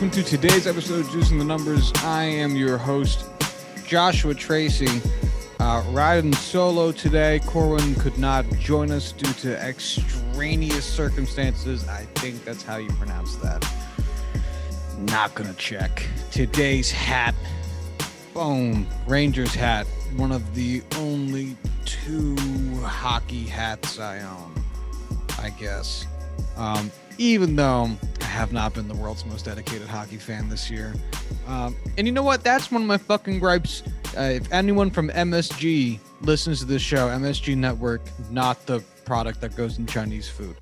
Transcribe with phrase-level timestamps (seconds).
[0.00, 1.92] Welcome to today's episode of Juicing the Numbers.
[1.96, 3.26] I am your host,
[3.86, 5.02] Joshua Tracy.
[5.58, 7.38] Uh, riding solo today.
[7.44, 11.86] Corwin could not join us due to extraneous circumstances.
[11.86, 13.62] I think that's how you pronounce that.
[15.00, 16.02] Not gonna check.
[16.30, 17.34] Today's hat.
[18.32, 18.86] Boom.
[19.06, 19.86] Rangers hat.
[20.16, 22.36] One of the only two
[22.84, 24.54] hockey hats I own,
[25.38, 26.06] I guess.
[26.56, 27.90] Um, even though
[28.22, 30.94] I have not been the world's most dedicated hockey fan this year.
[31.46, 32.42] Um, and you know what?
[32.42, 33.82] That's one of my fucking gripes.
[34.16, 39.54] Uh, if anyone from MSG listens to this show, MSG Network, not the product that
[39.54, 40.56] goes in Chinese food,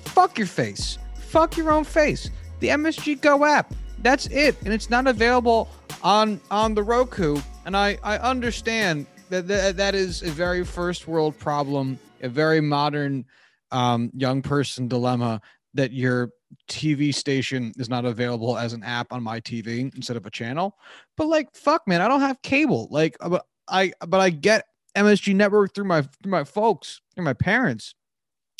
[0.00, 0.96] fuck your face.
[1.18, 2.30] Fuck your own face.
[2.60, 3.74] The MSG Go app.
[3.98, 4.56] That's it.
[4.64, 5.68] And it's not available
[6.02, 7.38] on on the Roku.
[7.66, 12.62] And I, I understand that, that that is a very first world problem, a very
[12.62, 13.26] modern
[13.70, 15.42] um, young person dilemma
[15.74, 16.30] that your
[16.68, 20.76] TV station is not available as an app on my TV instead of a channel.
[21.16, 22.88] But like, fuck, man, I don't have cable.
[22.90, 27.24] Like, uh, but I but I get MSG Network through my through my folks, through
[27.24, 27.94] my parents,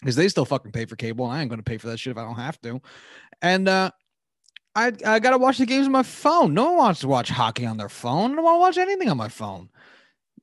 [0.00, 2.12] because they still fucking pay for cable, and I ain't gonna pay for that shit
[2.12, 2.80] if I don't have to.
[3.42, 3.90] And uh,
[4.74, 6.54] I I gotta watch the games on my phone.
[6.54, 8.32] No one wants to watch hockey on their phone.
[8.32, 9.68] I don't want to watch anything on my phone.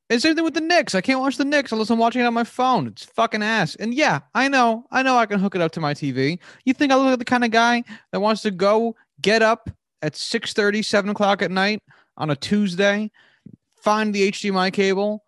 [0.09, 0.95] It's same thing with the Knicks.
[0.95, 2.87] I can't watch the Knicks unless I'm watching it on my phone.
[2.87, 3.75] It's fucking ass.
[3.75, 6.39] And yeah, I know, I know I can hook it up to my TV.
[6.65, 9.69] You think I look like the kind of guy that wants to go get up
[10.01, 11.83] at 6 30, 7 o'clock at night
[12.17, 13.11] on a Tuesday,
[13.81, 15.23] find the HDMI cable,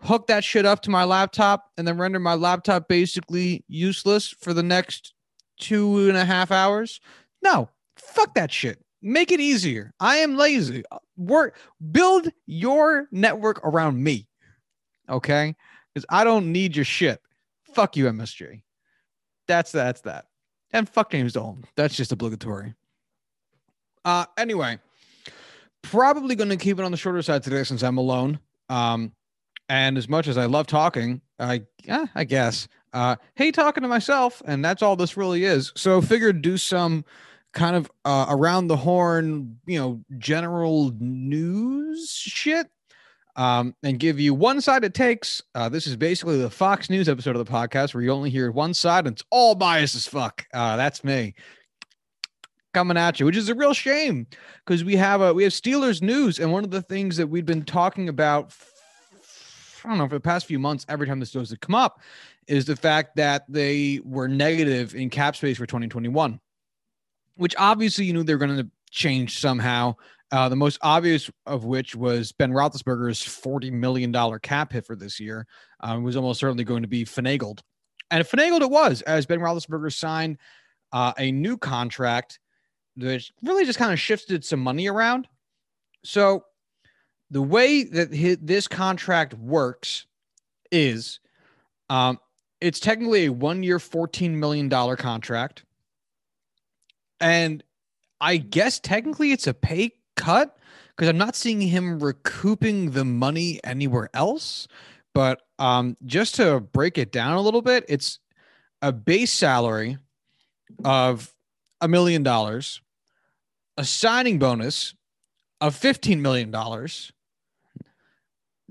[0.00, 4.54] hook that shit up to my laptop, and then render my laptop basically useless for
[4.54, 5.14] the next
[5.58, 7.00] two and a half hours?
[7.42, 8.80] No, fuck that shit.
[9.02, 9.92] Make it easier.
[9.98, 10.84] I am lazy.
[11.16, 11.56] Work,
[11.92, 14.28] build your network around me.
[15.08, 15.54] Okay.
[15.92, 17.20] Because I don't need your shit.
[17.74, 18.62] Fuck you, MSG.
[19.48, 20.26] That's that's that.
[20.72, 21.64] And fuck James Dolan.
[21.76, 22.74] That's just obligatory.
[24.04, 24.78] Uh anyway,
[25.82, 28.40] probably gonna keep it on the shorter side today since I'm alone.
[28.68, 29.12] Um,
[29.68, 32.68] and as much as I love talking, I yeah, I guess.
[32.92, 35.72] Uh, hey, talking to myself, and that's all this really is.
[35.76, 37.04] So figured do some
[37.56, 42.68] kind of uh, around the horn, you know, general news shit
[43.34, 45.42] um, and give you one sided takes.
[45.54, 48.52] Uh, this is basically the Fox News episode of the podcast where you only hear
[48.52, 50.44] one side and it's all biased as fuck.
[50.52, 51.34] Uh, that's me
[52.74, 54.26] coming at you, which is a real shame
[54.66, 57.46] because we have a we have Steelers news, and one of the things that we've
[57.46, 58.54] been talking about,
[59.82, 62.00] I don't know, for the past few months, every time this does come up,
[62.48, 66.38] is the fact that they were negative in cap space for 2021
[67.36, 69.94] which obviously you knew they were going to change somehow.
[70.32, 75.20] Uh, the most obvious of which was Ben Roethlisberger's $40 million cap hit for this
[75.20, 75.46] year
[75.80, 77.60] um, was almost certainly going to be finagled.
[78.10, 80.38] And finagled it was, as Ben Roethlisberger signed
[80.92, 82.40] uh, a new contract
[82.96, 85.28] that really just kind of shifted some money around.
[86.04, 86.44] So
[87.30, 90.06] the way that his, this contract works
[90.70, 91.20] is
[91.90, 92.18] um,
[92.60, 95.64] it's technically a one year, $14 million contract.
[97.20, 97.62] And
[98.20, 100.56] I guess technically it's a pay cut
[100.96, 104.66] because I'm not seeing him recouping the money anywhere else.
[105.14, 108.18] But um, just to break it down a little bit, it's
[108.82, 109.98] a base salary
[110.84, 111.34] of
[111.80, 112.80] a million dollars,
[113.76, 114.94] a signing bonus
[115.60, 116.54] of $15 million.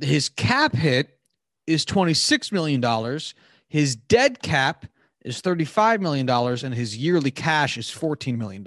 [0.02, 1.20] His cap hit
[1.68, 3.20] is $26 million.
[3.68, 4.86] His dead cap
[5.25, 8.66] is $35 million and his yearly cash is $14 million.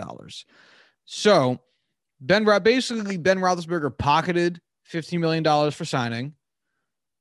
[1.05, 1.61] So
[2.21, 4.61] Ben basically Ben Roethlisberger pocketed
[4.93, 6.35] $15 million for signing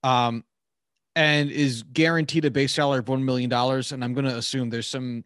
[0.01, 0.43] um,
[1.15, 3.53] and is guaranteed a base salary of $1 million.
[3.53, 5.23] And I'm going to assume there's some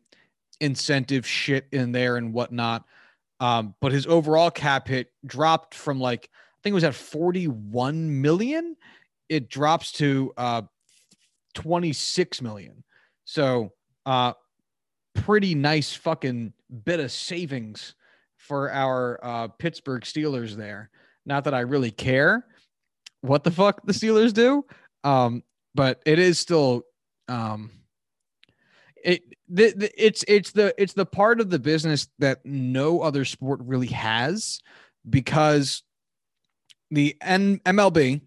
[0.60, 2.84] incentive shit in there and whatnot.
[3.40, 8.22] Um, but his overall cap hit dropped from like, I think it was at 41
[8.22, 8.76] million.
[9.30, 10.64] It drops to uh,
[11.56, 12.84] 26 million.
[13.24, 13.72] So
[14.06, 14.34] uh,
[15.14, 16.54] pretty nice fucking
[16.84, 17.96] bit of savings
[18.38, 20.90] for our uh, Pittsburgh Steelers there.
[21.26, 22.46] Not that I really care
[23.22, 24.66] what the fuck the Steelers do,
[25.04, 25.44] um,
[25.76, 26.84] but it is still
[27.28, 27.72] um,
[29.04, 33.26] it the, the, it's it's the it's the part of the business that no other
[33.26, 34.60] sport really has
[35.08, 35.84] because
[36.90, 38.22] the N- MLB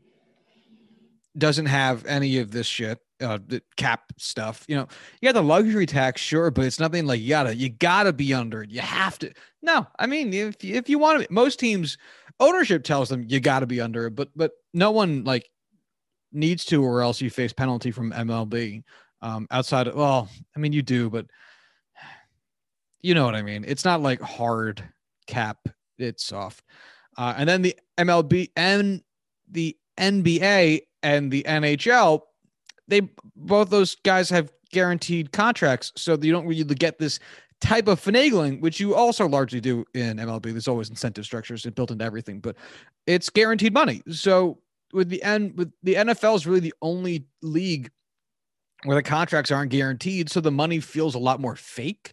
[1.37, 4.65] doesn't have any of this shit uh, the cap stuff.
[4.69, 4.89] You know,
[5.21, 8.35] you got the luxury tax, sure, but it's nothing like you gotta you gotta be
[8.35, 8.71] under it.
[8.71, 9.33] You have to.
[9.63, 11.99] No, I mean, if if you want to, most teams
[12.41, 15.49] ownership tells them you got to be under it, but but no one like
[16.33, 18.83] needs to, or else you face penalty from MLB.
[19.23, 21.27] Um, outside of well, I mean, you do, but
[23.03, 23.65] you know what I mean.
[23.67, 24.83] It's not like hard
[25.27, 25.59] cap;
[25.99, 26.63] it's soft.
[27.17, 29.03] Uh, and then the MLB and
[29.51, 32.23] the NBA and the NHL,
[32.89, 33.03] they
[33.37, 37.19] both those guys have guaranteed contracts, so you don't really get this
[37.61, 40.53] type of finagling, which you also largely do in MLB.
[40.53, 42.57] There's always incentive structures built into everything, but
[43.07, 44.03] it's guaranteed money.
[44.11, 44.59] So
[44.93, 47.91] with the end, with the NFL is really the only league
[48.83, 52.13] where the contracts aren't guaranteed, so the money feels a lot more fake.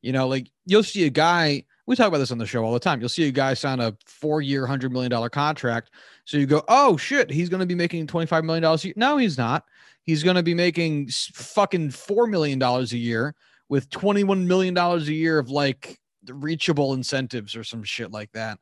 [0.00, 1.64] You know, like you'll see a guy.
[1.86, 3.00] We talk about this on the show all the time.
[3.00, 5.90] You'll see a guy sign a four-year, hundred million dollar contract.
[6.24, 8.94] So you go, "Oh shit, he's going to be making twenty-five million dollars." a year.
[8.96, 9.64] No, he's not.
[10.02, 13.34] He's going to be making fucking four million dollars a year
[13.68, 15.98] with $21 million a year of like
[16.28, 18.58] reachable incentives or some shit like that.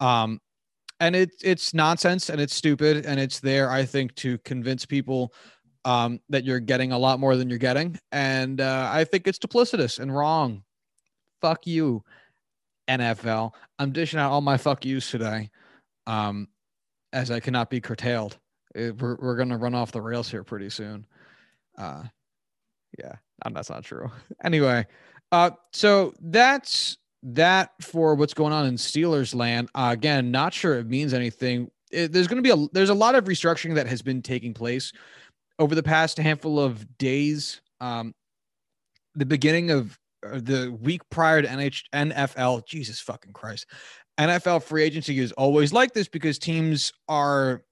[0.00, 0.40] Um,
[1.00, 5.32] and it, it's nonsense and it's stupid and it's there, I think, to convince people
[5.84, 7.98] um, that you're getting a lot more than you're getting.
[8.12, 10.62] And uh, I think it's duplicitous and wrong.
[11.40, 12.02] Fuck you,
[12.88, 13.52] NFL.
[13.78, 15.50] I'm dishing out all my fuck yous today
[16.06, 16.48] um,
[17.12, 18.38] as I cannot be curtailed.
[18.74, 21.06] It, we're we're going to run off the rails here pretty soon.
[21.78, 22.04] Uh,
[22.98, 23.14] yeah,
[23.52, 24.10] that's not true.
[24.44, 24.86] Anyway,
[25.32, 29.68] uh, so that's that for what's going on in Steelers land.
[29.74, 31.70] Uh, again, not sure it means anything.
[31.90, 34.54] It, there's going to be a there's a lot of restructuring that has been taking
[34.54, 34.92] place
[35.58, 37.60] over the past handful of days.
[37.80, 38.14] Um,
[39.14, 43.66] the beginning of uh, the week prior to NH, NFL, Jesus fucking Christ,
[44.18, 47.62] NFL free agency is always like this because teams are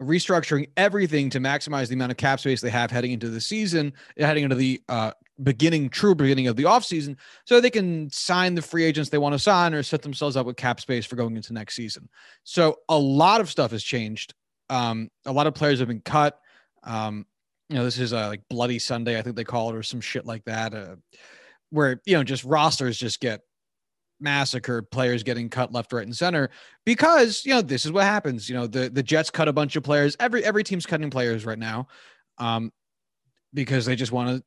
[0.00, 3.92] restructuring everything to maximize the amount of cap space they have heading into the season,
[4.16, 5.10] heading into the uh,
[5.42, 9.32] beginning, true beginning of the offseason, so they can sign the free agents they want
[9.32, 12.08] to sign or set themselves up with cap space for going into next season.
[12.44, 14.34] So a lot of stuff has changed.
[14.70, 16.38] Um, a lot of players have been cut.
[16.84, 17.26] Um,
[17.68, 20.00] you know, this is a like bloody Sunday, I think they call it, or some
[20.00, 20.96] shit like that, uh,
[21.70, 23.40] where you know just rosters just get
[24.20, 26.50] massacred, players getting cut left, right, and center
[26.84, 28.48] because you know this is what happens.
[28.48, 30.16] You know the the Jets cut a bunch of players.
[30.20, 31.88] Every every team's cutting players right now,
[32.38, 32.72] um,
[33.54, 34.44] because they just want to.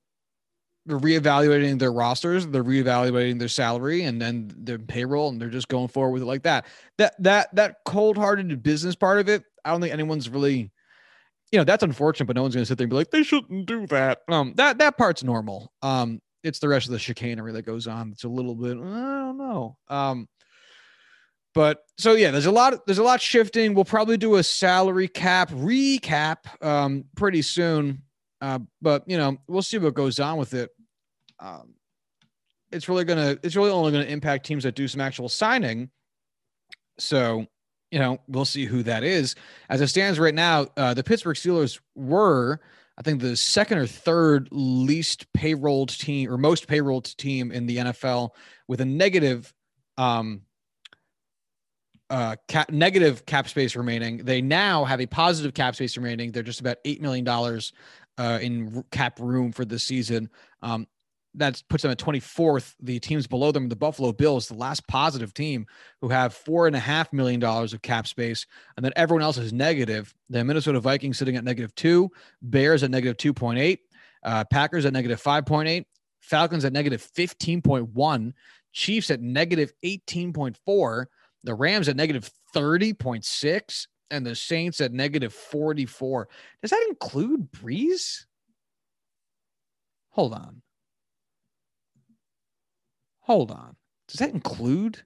[0.88, 5.68] They're reevaluating their rosters, they're reevaluating their salary and then their payroll, and they're just
[5.68, 6.66] going forward with it like that.
[6.98, 10.72] That that that cold-hearted business part of it, I don't think anyone's really,
[11.52, 12.26] you know, that's unfortunate.
[12.26, 14.22] But no one's going to sit there and be like, they shouldn't do that.
[14.28, 15.72] Um, that that part's normal.
[15.84, 18.12] Um, it's the rest of the chicanery that goes on.
[18.12, 19.78] It's a little bit, I don't know.
[19.88, 20.28] Um,
[21.54, 23.74] but so yeah, there's a lot, there's a lot shifting.
[23.74, 28.04] We'll probably do a salary cap recap um, pretty soon.
[28.40, 30.72] Uh, but you know, we'll see what goes on with it.
[31.40, 31.76] Um,
[32.72, 35.90] it's really gonna, it's really only gonna impact teams that do some actual signing.
[36.98, 37.46] So,
[37.92, 39.36] you know, we'll see who that is.
[39.70, 42.62] As it stands right now, uh, the Pittsburgh Steelers were
[43.02, 47.78] I think the second or third least payrolled team or most payrolled team in the
[47.78, 48.30] NFL
[48.68, 49.52] with a negative
[49.98, 50.42] um
[52.12, 54.18] uh cap, negative cap space remaining.
[54.18, 56.32] They now have a positive cap space remaining.
[56.32, 57.74] They're just about 8 million dollars
[58.20, 60.30] uh in cap room for this season.
[60.62, 60.86] Um
[61.36, 62.76] that puts them at 24th.
[62.82, 65.66] The teams below them, the Buffalo Bills, the last positive team,
[66.02, 68.46] who have four and a half million dollars of cap space,
[68.76, 70.14] and then everyone else is negative.
[70.30, 72.12] The Minnesota Vikings sitting at negative two,
[72.42, 73.78] Bears at negative 2.8,
[74.24, 75.86] uh, Packers at negative 5.8,
[76.20, 78.34] Falcons at negative 15.1,
[78.74, 81.06] Chiefs at negative 18.4,
[81.44, 86.28] the Rams at negative 30.6, and the Saints at negative 44.
[86.62, 88.26] Does that include Brees?
[90.12, 90.62] Hold on.
[93.32, 93.78] Hold on.
[94.10, 94.98] Does that include?
[94.98, 95.04] Is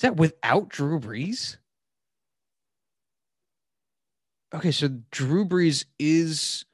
[0.00, 1.58] that without Drew Brees?
[4.54, 6.64] Okay, so Drew Brees is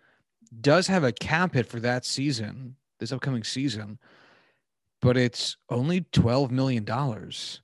[0.60, 3.98] does have a cap hit for that season, this upcoming season,
[5.02, 7.60] but it's only twelve million dollars.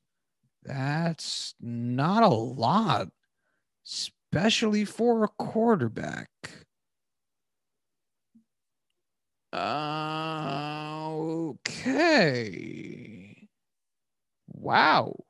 [0.64, 3.11] That's not a lot,
[3.87, 6.30] especially for a quarterback.
[11.66, 13.49] Okay.
[14.49, 15.25] Wow.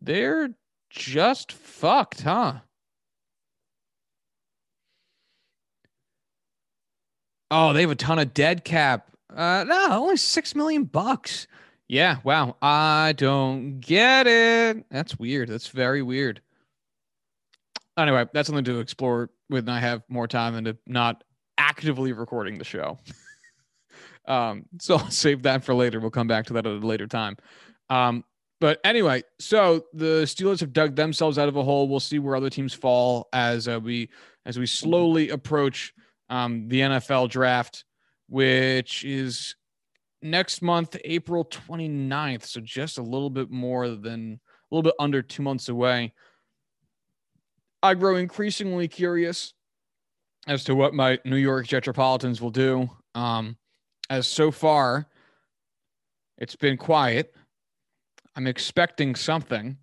[0.00, 0.50] They're
[0.90, 2.60] just fucked, huh?
[7.50, 9.10] Oh, they have a ton of dead cap.
[9.34, 11.48] Uh, no, only six million bucks.
[11.88, 12.56] Yeah, wow.
[12.62, 14.84] I don't get it.
[14.90, 15.48] That's weird.
[15.48, 16.40] That's very weird.
[17.98, 21.24] Anyway, that's something to explore when I have more time and to not
[21.58, 22.98] actively recording the show.
[24.26, 26.00] Um, so I'll save that for later.
[26.00, 27.36] We'll come back to that at a later time.
[27.90, 28.24] Um,
[28.60, 31.88] but anyway, so the Steelers have dug themselves out of a hole.
[31.88, 34.10] We'll see where other teams fall as uh, we
[34.46, 35.92] as we slowly approach
[36.30, 37.84] um, the NFL draft,
[38.28, 39.56] which is
[40.22, 42.44] next month, April 29th.
[42.44, 44.40] So just a little bit more than
[44.70, 46.14] a little bit under two months away.
[47.82, 49.52] I grow increasingly curious
[50.46, 52.88] as to what my New York Jetropolitans will do.
[53.14, 53.56] Um,
[54.10, 55.06] as so far,
[56.38, 57.34] it's been quiet.
[58.34, 59.78] I'm expecting something.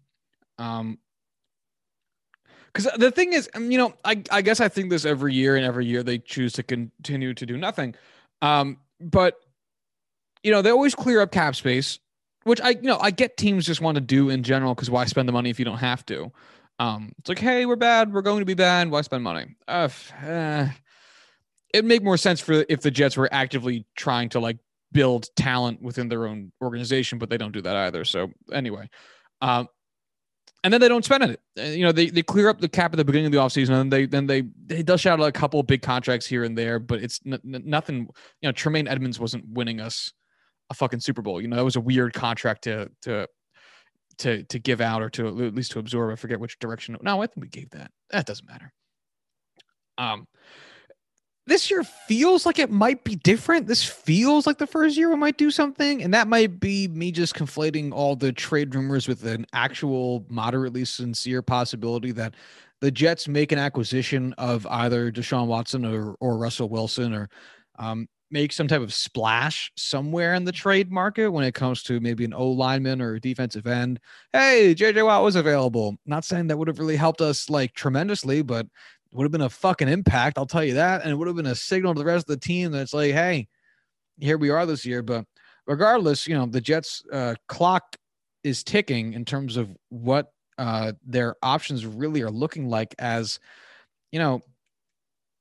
[0.57, 0.99] Um,
[2.73, 5.55] because the thing is, um, you know, I, I guess I think this every year,
[5.55, 7.93] and every year they choose to continue to do nothing.
[8.41, 9.39] Um, but
[10.43, 11.99] you know, they always clear up cap space,
[12.43, 15.05] which I, you know, I get teams just want to do in general because why
[15.05, 16.31] spend the money if you don't have to?
[16.79, 18.89] Um, it's like, hey, we're bad, we're going to be bad.
[18.89, 19.55] Why spend money?
[19.67, 19.87] Uh,
[20.21, 20.67] uh,
[21.73, 24.57] it'd make more sense for if the Jets were actively trying to like
[24.91, 28.05] build talent within their own organization, but they don't do that either.
[28.05, 28.89] So anyway,
[29.41, 29.67] um,
[30.63, 31.41] and then they don't spend it.
[31.59, 33.81] Uh, you know, they, they clear up the cap at the beginning of the offseason
[33.81, 37.03] and they then they they does out a couple big contracts here and there, but
[37.03, 38.07] it's n- n- nothing.
[38.41, 40.13] You know, Tremaine Edmunds wasn't winning us
[40.69, 41.41] a fucking Super Bowl.
[41.41, 43.27] You know, that was a weird contract to to
[44.19, 46.13] to to give out or to at least to absorb.
[46.13, 46.95] I forget which direction.
[47.01, 47.91] No, I think we gave that.
[48.11, 48.71] That doesn't matter.
[49.97, 50.27] Um,
[51.45, 53.67] this year feels like it might be different.
[53.67, 57.11] This feels like the first year we might do something, and that might be me
[57.11, 62.35] just conflating all the trade rumors with an actual moderately sincere possibility that
[62.79, 67.29] the Jets make an acquisition of either Deshaun Watson or or Russell Wilson or
[67.77, 71.99] um, make some type of splash somewhere in the trade market when it comes to
[71.99, 73.99] maybe an O lineman or a defensive end.
[74.33, 75.95] Hey, JJ Watt was available.
[76.07, 78.65] Not saying that would have really helped us like tremendously, but
[79.13, 80.37] would have been a fucking impact.
[80.37, 81.01] I'll tell you that.
[81.01, 82.93] And it would have been a signal to the rest of the team that it's
[82.93, 83.47] like, hey,
[84.19, 85.01] here we are this year.
[85.01, 85.25] But
[85.67, 87.95] regardless, you know, the Jets uh, clock
[88.43, 93.39] is ticking in terms of what uh, their options really are looking like as,
[94.11, 94.41] you know,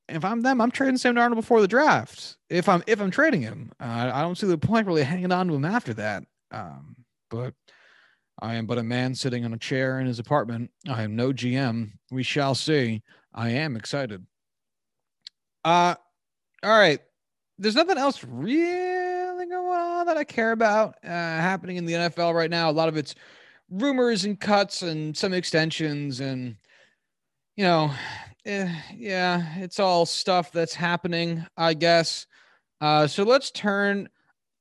[0.09, 2.37] if I'm them, I'm trading Sam Darnold before the draft.
[2.49, 5.47] If I'm if I'm trading him, uh, I don't see the point really hanging on
[5.47, 6.23] to him after that.
[6.51, 6.97] Um,
[7.29, 7.53] but
[8.41, 10.71] I am but a man sitting on a chair in his apartment.
[10.87, 11.91] I am no GM.
[12.11, 13.01] We shall see.
[13.33, 14.25] I am excited.
[15.65, 15.95] Uh,
[16.63, 16.99] all right.
[17.57, 22.33] There's nothing else really going on that I care about uh, happening in the NFL
[22.33, 22.69] right now.
[22.69, 23.15] A lot of it's
[23.69, 26.55] rumors and cuts and some extensions and
[27.55, 27.91] you know,
[28.45, 32.25] eh, yeah, it's all stuff that's happening, I guess.
[32.81, 34.09] Uh, so let's turn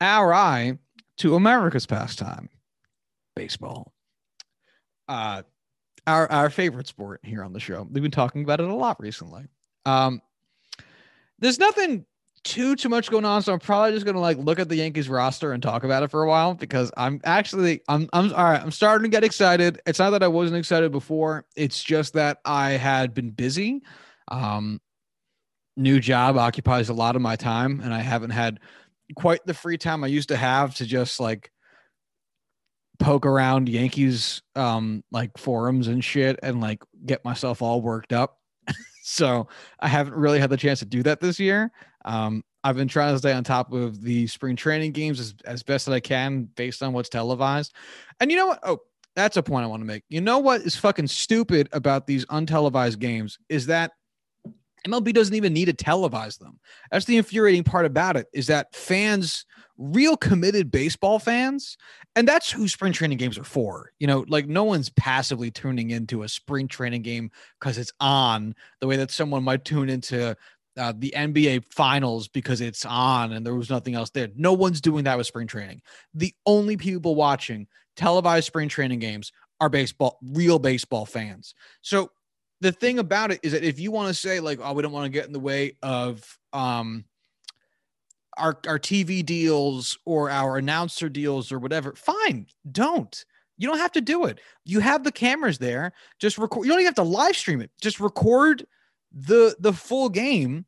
[0.00, 0.79] our eye
[1.19, 2.49] to America's pastime,
[3.35, 3.93] baseball.
[5.09, 5.43] Uh,
[6.07, 7.87] our our favorite sport here on the show.
[7.91, 9.45] We've been talking about it a lot recently.
[9.85, 10.21] Um,
[11.39, 12.07] there's nothing
[12.45, 15.09] too too much going on, so I'm probably just gonna like look at the Yankees
[15.09, 18.61] roster and talk about it for a while because I'm actually I'm I'm all right.
[18.61, 19.81] I'm starting to get excited.
[19.87, 21.45] It's not that I wasn't excited before.
[21.57, 23.83] It's just that I had been busy.
[24.29, 24.81] Um,
[25.77, 28.59] new job occupies a lot of my time, and I haven't had
[29.15, 31.52] quite the free time I used to have to just like
[32.99, 38.39] poke around Yankees um like forums and shit and like get myself all worked up.
[39.03, 39.49] so
[39.81, 41.73] I haven't really had the chance to do that this year.
[42.05, 45.63] Um I've been trying to stay on top of the spring training games as, as
[45.63, 47.75] best that I can based on what's televised.
[48.21, 48.61] And you know what?
[48.63, 48.79] Oh,
[49.17, 50.05] that's a point I want to make.
[50.09, 53.93] You know what is fucking stupid about these untelevised games is that
[54.87, 56.59] MLB doesn't even need to televise them.
[56.91, 59.47] That's the infuriating part about it is that fans,
[59.79, 61.77] real committed baseball fans,
[62.17, 63.93] and that's who spring training games are for.
[63.99, 68.55] You know, like no one's passively tuning into a spring training game because it's on
[68.81, 70.37] the way that someone might tune into
[70.77, 74.29] uh, the NBA finals because it's on and there was nothing else there.
[74.37, 75.83] No one's doing that with spring training.
[76.15, 81.55] The only people watching televised spring training games are baseball, real baseball fans.
[81.83, 82.11] So
[82.62, 84.92] the thing about it is that if you want to say like, oh, we don't
[84.92, 87.04] want to get in the way of um
[88.38, 93.25] our our TV deals or our announcer deals or whatever, fine, don't.
[93.59, 94.40] You don't have to do it.
[94.64, 95.92] You have the cameras there.
[96.19, 96.64] Just record.
[96.64, 97.71] You don't even have to live stream it.
[97.81, 98.64] Just record
[99.12, 100.64] the the full game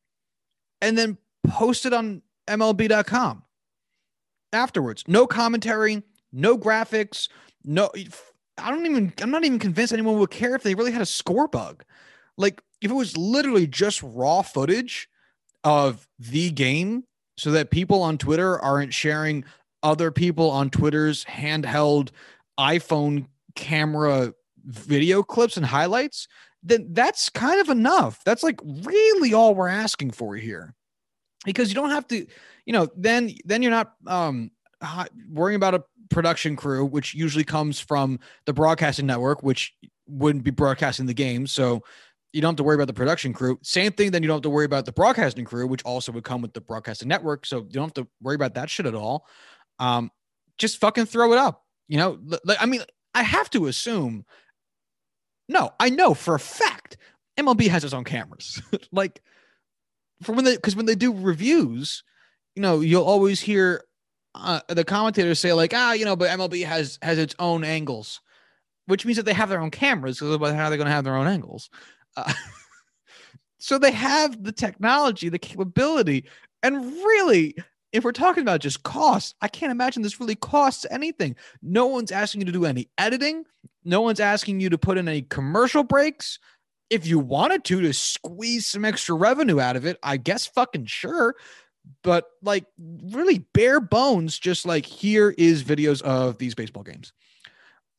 [0.81, 3.43] and then post it on MLB.com
[4.53, 5.05] afterwards.
[5.07, 7.29] No commentary, no graphics,
[7.65, 7.89] no
[8.59, 11.07] I don't even I'm not even convinced anyone would care if they really had a
[11.07, 11.85] score bug.
[12.37, 15.09] Like if it was literally just raw footage
[15.65, 17.05] of the game
[17.37, 19.45] so that people on Twitter aren't sharing
[19.83, 22.11] other people on Twitter's handheld
[22.59, 24.33] iPhone camera
[24.65, 26.29] video clips and highlights,
[26.63, 28.23] then that's kind of enough.
[28.25, 30.75] That's like really all we're asking for here.
[31.45, 32.27] Because you don't have to,
[32.65, 34.51] you know, then then you're not um
[35.31, 39.73] worrying about a production crew, which usually comes from the broadcasting network, which
[40.07, 41.47] wouldn't be broadcasting the game.
[41.47, 41.83] So
[42.33, 43.59] you don't have to worry about the production crew.
[43.63, 46.25] Same thing, then you don't have to worry about the broadcasting crew, which also would
[46.25, 47.47] come with the broadcasting network.
[47.47, 49.27] So you don't have to worry about that shit at all.
[49.79, 50.11] um,
[50.59, 51.65] just fucking throw it up.
[51.89, 52.19] You know,
[52.61, 52.83] I mean,
[53.15, 54.25] I have to assume.
[55.49, 56.97] No, I know for a fact
[57.39, 58.63] MLB has its own cameras.
[58.93, 59.21] like,
[60.23, 62.03] for when they because when they do reviews,
[62.55, 63.83] you know, you'll always hear
[64.35, 68.21] uh, the commentators say like, ah, you know, but MLB has has its own angles,
[68.87, 70.19] which means that they have their own cameras.
[70.19, 71.71] Because how are going to have their own angles?
[72.17, 72.33] Uh,
[73.59, 76.25] so they have the technology, the capability,
[76.63, 77.55] and really,
[77.93, 81.37] if we're talking about just costs, I can't imagine this really costs anything.
[81.63, 83.45] No one's asking you to do any editing.
[83.85, 86.39] No one's asking you to put in any commercial breaks.
[86.91, 90.87] If you wanted to to squeeze some extra revenue out of it, I guess fucking
[90.87, 91.35] sure
[92.03, 97.13] but like really bare bones, just like here is videos of these baseball games.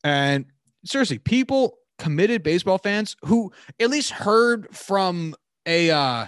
[0.04, 0.46] And
[0.84, 3.50] seriously, people, committed baseball fans who
[3.80, 6.26] at least heard from a uh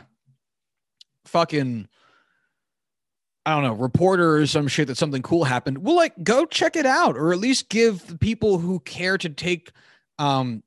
[1.27, 1.89] fucking
[3.47, 6.77] I don't know, reporter or some shit that something cool happened, will like go check
[6.77, 9.73] it out or at least give people who care to take
[10.19, 10.63] um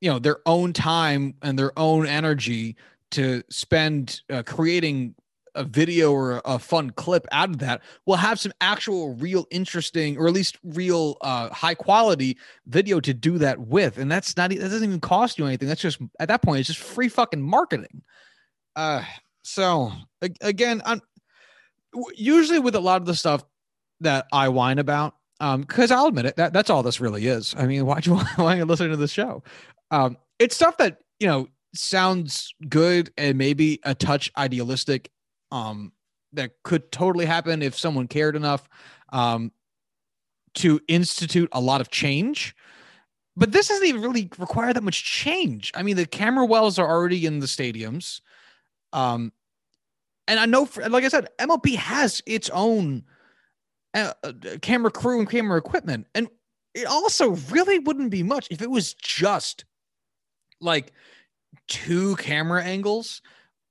[0.00, 2.76] you know their own time and their own energy
[3.10, 5.14] to spend uh, creating
[5.54, 10.16] a video or a fun clip out of that we'll have some actual real interesting
[10.16, 14.50] or at least real uh, high quality video to do that with and that's not
[14.50, 17.42] that doesn't even cost you anything that's just at that point it's just free fucking
[17.42, 18.02] marketing.
[18.76, 19.02] Uh
[19.42, 19.92] so
[20.40, 21.00] again i'm
[22.16, 23.44] usually with a lot of the stuff
[24.00, 27.54] that i whine about um because i'll admit it that that's all this really is.
[27.56, 29.42] I mean why'd you why you listen to this show?
[29.90, 35.10] Um it's stuff that you know sounds good and maybe a touch idealistic
[35.54, 35.92] um,
[36.32, 38.68] that could totally happen if someone cared enough
[39.10, 39.52] um,
[40.54, 42.56] to institute a lot of change.
[43.36, 45.70] But this doesn't even really require that much change.
[45.74, 48.20] I mean, the camera wells are already in the stadiums.
[48.92, 49.32] Um,
[50.26, 53.04] and I know, for, like I said, MLB has its own
[53.94, 56.08] uh, uh, camera crew and camera equipment.
[56.16, 56.28] And
[56.74, 59.64] it also really wouldn't be much if it was just
[60.60, 60.92] like
[61.68, 63.22] two camera angles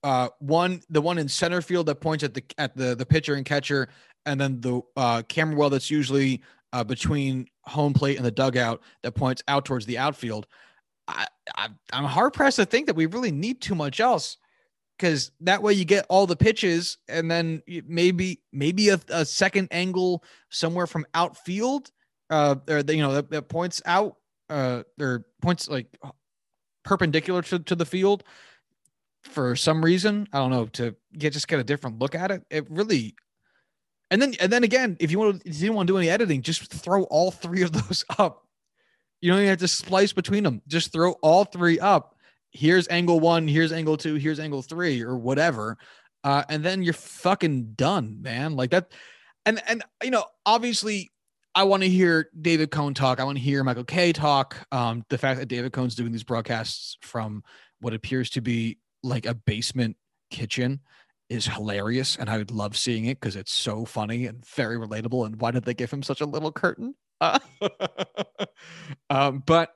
[0.04, 3.36] uh, one the one in center field that points at the at the the pitcher
[3.36, 3.88] and catcher,
[4.26, 6.42] and then the uh, camera well that's usually
[6.74, 10.48] uh, between home plate and the dugout that points out towards the outfield.
[11.08, 14.38] I, I I'm hard pressed to think that we really need too much else
[14.98, 19.68] because that way you get all the pitches and then maybe maybe a, a second
[19.72, 21.92] angle somewhere from outfield
[22.30, 24.18] uh or the, you know that, that points out
[24.50, 25.88] uh or points like
[26.84, 28.24] perpendicular to, to the field
[29.24, 30.28] for some reason.
[30.34, 32.44] I don't know to get just get a different look at it.
[32.50, 33.16] It really,
[34.12, 35.98] and then and then again, if you want to, if you didn't want to do
[35.98, 38.46] any editing, just throw all three of those up.
[39.22, 40.62] You don't even have to splice between them.
[40.68, 42.16] Just throw all three up.
[42.52, 43.48] Here's angle one.
[43.48, 44.16] Here's angle two.
[44.16, 45.78] Here's angle three, or whatever.
[46.24, 48.56] Uh, and then you're fucking done, man.
[48.56, 48.92] Like that.
[49.46, 51.12] And and you know, obviously,
[51.56, 53.20] I want to hear David Cone talk.
[53.20, 54.58] I want to hear Michael Kay talk.
[54.72, 57.44] Um, the fact that David Cone's doing these broadcasts from
[57.80, 59.98] what appears to be like a basement
[60.30, 60.80] kitchen
[61.30, 65.26] is hilarious and I would love seeing it because it's so funny and very relatable.
[65.26, 66.96] And why did they give him such a little curtain?
[67.22, 67.40] Uh,
[69.10, 69.74] um, but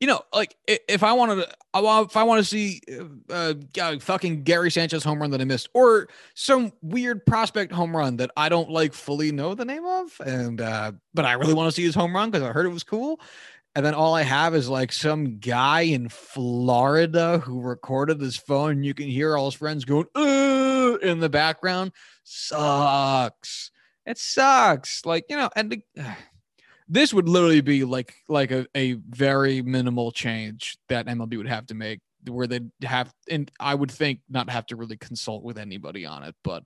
[0.00, 2.80] you know, like if I wanted to, if I want to see
[3.30, 7.96] uh, uh, fucking Gary Sanchez home run that I missed, or some weird prospect home
[7.96, 11.54] run that I don't like fully know the name of, and uh, but I really
[11.54, 13.18] want to see his home run because I heard it was cool
[13.78, 18.82] and then all I have is like some guy in Florida who recorded his phone.
[18.82, 21.92] You can hear all his friends going in the background.
[22.24, 23.70] Sucks.
[24.04, 25.06] It sucks.
[25.06, 26.12] Like you know, and uh,
[26.88, 31.66] this would literally be like like a, a very minimal change that MLB would have
[31.66, 35.56] to make, where they'd have, and I would think not have to really consult with
[35.56, 36.34] anybody on it.
[36.42, 36.64] But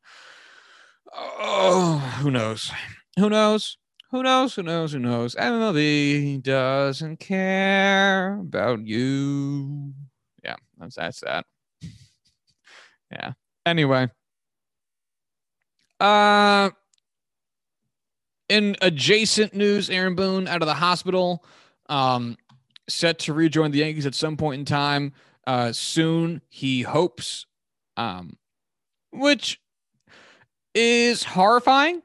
[1.14, 2.72] oh, who knows?
[3.18, 3.76] Who knows?
[4.12, 4.54] Who knows?
[4.54, 4.92] Who knows?
[4.92, 5.34] Who knows?
[5.34, 9.94] MLB doesn't care about you.
[10.44, 11.46] Yeah, that's that's that.
[13.10, 13.32] yeah.
[13.64, 14.08] Anyway.
[15.98, 16.70] Uh
[18.50, 21.42] in adjacent news, Aaron Boone out of the hospital,
[21.88, 22.36] um,
[22.86, 25.14] set to rejoin the Yankees at some point in time.
[25.46, 27.46] Uh, soon, he hopes,
[27.96, 28.36] um,
[29.10, 29.58] which
[30.74, 32.02] is horrifying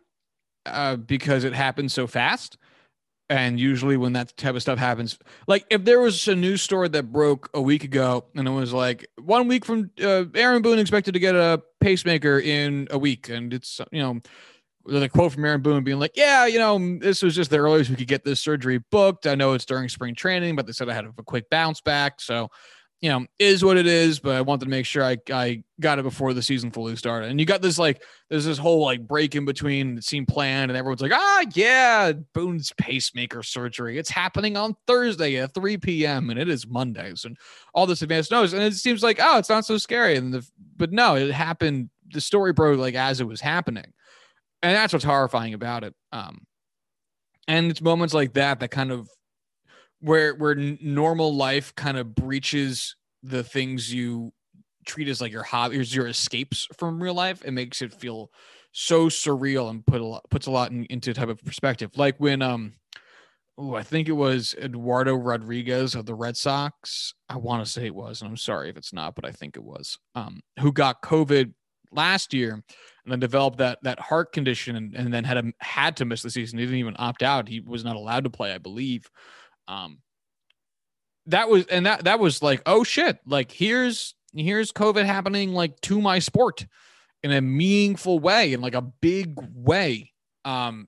[0.68, 2.58] uh, because it happens so fast.
[3.30, 6.88] And usually, when that type of stuff happens, like if there was a news story
[6.90, 10.80] that broke a week ago and it was like one week from uh, Aaron Boone
[10.80, 14.22] expected to get a pacemaker in a week, and it's, you know,
[14.90, 17.90] a quote from Aaron Boone being like, "Yeah, you know, this was just the earliest
[17.90, 19.28] we could get this surgery booked.
[19.28, 22.22] I know it's during spring training, but they said I had a quick bounce back,
[22.22, 22.50] so
[23.02, 26.00] you know, is what it is, but I wanted to make sure I, I got
[26.00, 27.30] it before the season fully started.
[27.30, 30.72] And you got this like there's this whole like break in between that seemed planned,
[30.72, 34.00] and everyone's like, ah, yeah, Boone's pacemaker surgery.
[34.00, 36.32] It's happening on Thursday at 3 p.m.
[36.32, 37.38] and it is Mondays and
[37.74, 38.54] all this advanced notice.
[38.54, 40.18] And it seems like, oh, it's not so scary.
[40.18, 41.90] And the but no, it happened.
[42.12, 43.94] The story broke like as it was happening.
[44.64, 45.94] And that's what's horrifying about it.
[46.12, 46.48] Um,
[47.48, 49.08] and it's moments like that that kind of
[50.00, 54.32] where where normal life kind of breaches the things you
[54.86, 57.44] treat as like your hobbies, your escapes from real life.
[57.44, 58.32] It makes it feel
[58.72, 61.92] so surreal and put a lot puts a lot in, into type of perspective.
[61.96, 62.74] Like when um
[63.58, 67.14] oh, I think it was Eduardo Rodriguez of the Red Sox.
[67.28, 69.58] I want to say it was, and I'm sorry if it's not, but I think
[69.58, 69.98] it was.
[70.14, 71.54] Um, who got COVID
[71.92, 75.98] last year and then developed that that heart condition and, and then had a, had
[75.98, 76.60] to miss the season.
[76.60, 77.48] He didn't even opt out.
[77.48, 79.10] He was not allowed to play, I believe.
[79.68, 80.00] Um,
[81.28, 83.20] that was and that that was like, oh shit!
[83.26, 86.66] Like here's here's COVID happening like to my sport
[87.24, 90.14] in a meaningful way, in like a big way.
[90.46, 90.88] Um,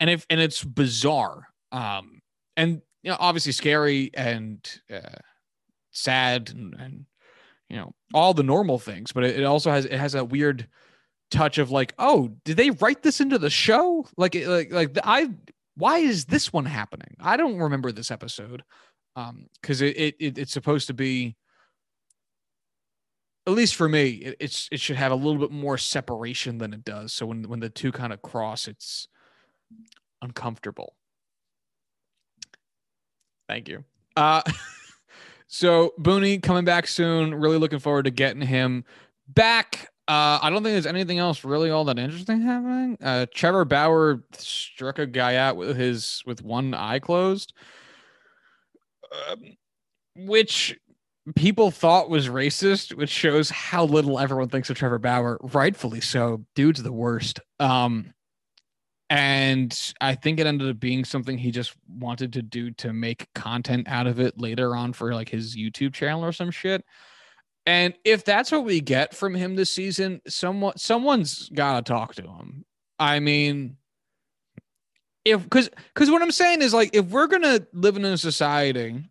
[0.00, 1.48] and if and it's bizarre.
[1.70, 2.22] Um,
[2.56, 5.18] and you know, obviously scary and uh,
[5.90, 7.06] sad and, and
[7.68, 10.66] you know all the normal things, but it, it also has it has a weird
[11.30, 14.06] touch of like, oh, did they write this into the show?
[14.16, 15.30] Like, like, like I
[15.76, 17.16] why is this one happening?
[17.20, 18.62] I don't remember this episode
[19.14, 21.36] um because it, it it's supposed to be
[23.46, 26.72] at least for me it, it's it should have a little bit more separation than
[26.72, 27.12] it does.
[27.12, 29.08] So when when the two kind of cross it's
[30.20, 30.94] uncomfortable.
[33.48, 33.84] Thank you.
[34.16, 34.42] Uh
[35.46, 37.34] so Booney coming back soon.
[37.34, 38.84] Really looking forward to getting him
[39.28, 42.98] back uh, I don't think there's anything else really all that interesting happening.
[43.00, 47.52] Uh, Trevor Bauer struck a guy out with his with one eye closed,
[49.30, 49.56] um,
[50.16, 50.76] which
[51.36, 55.38] people thought was racist, which shows how little everyone thinks of Trevor Bauer.
[55.40, 56.44] Rightfully so.
[56.56, 57.38] Dude's the worst.
[57.60, 58.12] Um,
[59.08, 63.28] and I think it ended up being something he just wanted to do to make
[63.34, 66.84] content out of it later on for like his YouTube channel or some shit.
[67.64, 72.14] And if that's what we get from him this season, someone someone's got to talk
[72.16, 72.64] to him.
[72.98, 73.76] I mean,
[75.24, 79.04] if because because what I'm saying is like if we're gonna live in a society,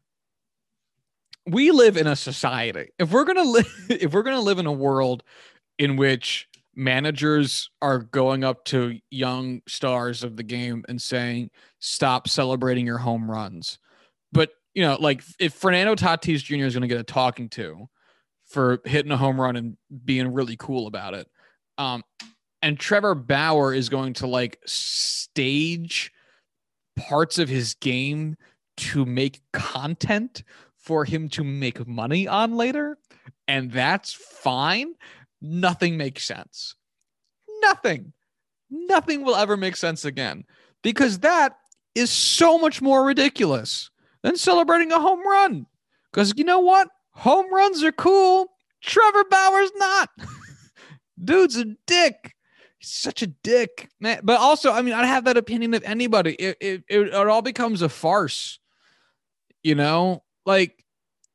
[1.47, 2.89] we live in a society.
[2.99, 5.23] If we're gonna live, if we're gonna live in a world
[5.79, 12.27] in which managers are going up to young stars of the game and saying, "Stop
[12.27, 13.79] celebrating your home runs,"
[14.33, 16.65] but you know, like if Fernando Tatis Jr.
[16.65, 17.87] is to get a talking to
[18.51, 21.27] for hitting a home run and being really cool about it.
[21.77, 22.03] Um,
[22.61, 26.11] and Trevor Bauer is going to like stage
[26.95, 28.35] parts of his game
[28.77, 30.43] to make content
[30.75, 32.97] for him to make money on later.
[33.47, 34.93] And that's fine.
[35.41, 36.75] Nothing makes sense.
[37.61, 38.13] Nothing.
[38.69, 40.45] Nothing will ever make sense again
[40.81, 41.57] because that
[41.95, 43.89] is so much more ridiculous
[44.23, 45.65] than celebrating a home run.
[46.11, 46.89] Because you know what?
[47.13, 48.47] Home runs are cool.
[48.81, 50.09] Trevor Bauer's not.
[51.23, 52.35] Dude's a dick.
[52.79, 54.21] He's such a dick, man.
[54.23, 56.33] But also, I mean, I'd have that opinion of anybody.
[56.33, 58.59] It, it, it, all becomes a farce.
[59.63, 60.83] You know, like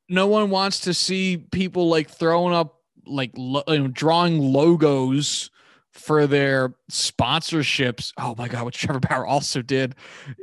[0.09, 5.51] no one wants to see people like throwing up like lo- you know, drawing logos
[5.93, 8.13] for their sponsorships.
[8.19, 9.95] Oh my god, what Trevor Bauer also did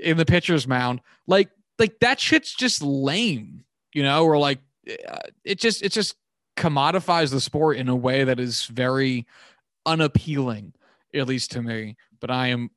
[0.02, 1.02] in the pitcher's mound.
[1.28, 6.16] Like, like that shit's just lame, you know, or like it just it just
[6.58, 9.26] commodifies the sport in a way that is very
[9.86, 10.74] unappealing,
[11.14, 11.98] at least to me.
[12.20, 12.70] But I am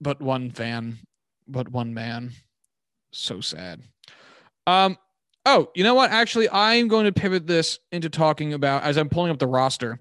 [0.00, 0.98] but one fan,
[1.46, 2.32] but one man.
[3.12, 3.80] So sad.
[4.66, 4.98] Um,
[5.46, 6.10] oh, you know what?
[6.10, 10.00] Actually, I'm going to pivot this into talking about as I'm pulling up the roster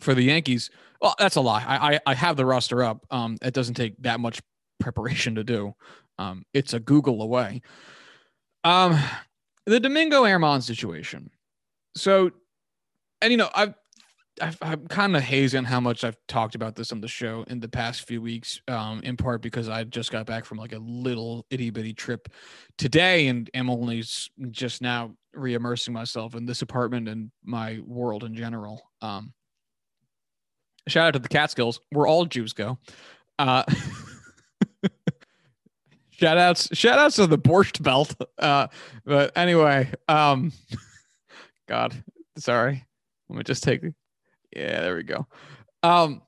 [0.00, 0.70] for the Yankees.
[1.00, 1.64] Well, that's a lie.
[1.66, 3.06] I I, I have the roster up.
[3.10, 4.40] Um, it doesn't take that much
[4.80, 5.74] preparation to do.
[6.18, 7.62] Um, it's a Google away.
[8.64, 8.98] Um,
[9.66, 11.30] the Domingo Germán situation.
[11.96, 12.30] So,
[13.20, 13.74] and you know, I've,
[14.40, 17.44] I've I'm kind of hazy on how much I've talked about this on the show
[17.48, 20.72] in the past few weeks, um, in part because I just got back from like
[20.72, 22.28] a little itty bitty trip
[22.78, 24.04] today, and am only
[24.50, 28.82] just now re-immersing myself in this apartment and my world in general.
[29.02, 29.32] Um,
[30.88, 32.78] shout out to the Catskills, where all Jews go.
[33.38, 33.64] Uh,
[36.18, 38.14] shout outs, shout outs to the Borscht Belt.
[38.38, 38.68] Uh,
[39.04, 40.52] but anyway, um,
[41.68, 41.94] God,
[42.38, 42.84] sorry.
[43.28, 43.82] Let me just take.
[44.54, 45.26] Yeah, there we go.
[45.82, 46.22] Um.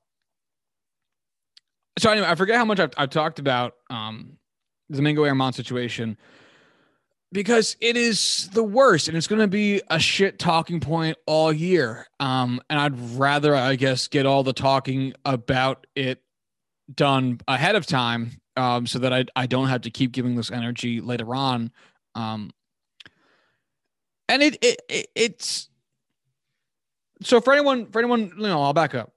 [1.99, 4.39] So anyway, I forget how much I've, I've talked about um
[4.89, 6.17] the Domingo Germán situation.
[7.33, 11.53] because it is the worst and it's going to be a shit talking point all
[11.53, 12.07] year.
[12.21, 16.23] Um, and I'd rather, I guess, get all the talking about it
[16.95, 20.51] done ahead of time um, so that I, I don't have to keep giving this
[20.51, 21.71] energy later on.
[22.15, 22.51] Um,
[24.29, 25.71] and it, it, it it's
[27.23, 29.13] so for anyone, for anyone, you know, I'll back up.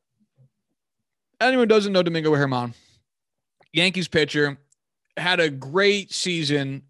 [1.41, 2.73] Anyone doesn't know Domingo Germán,
[3.73, 4.57] Yankees pitcher,
[5.17, 6.83] had a great season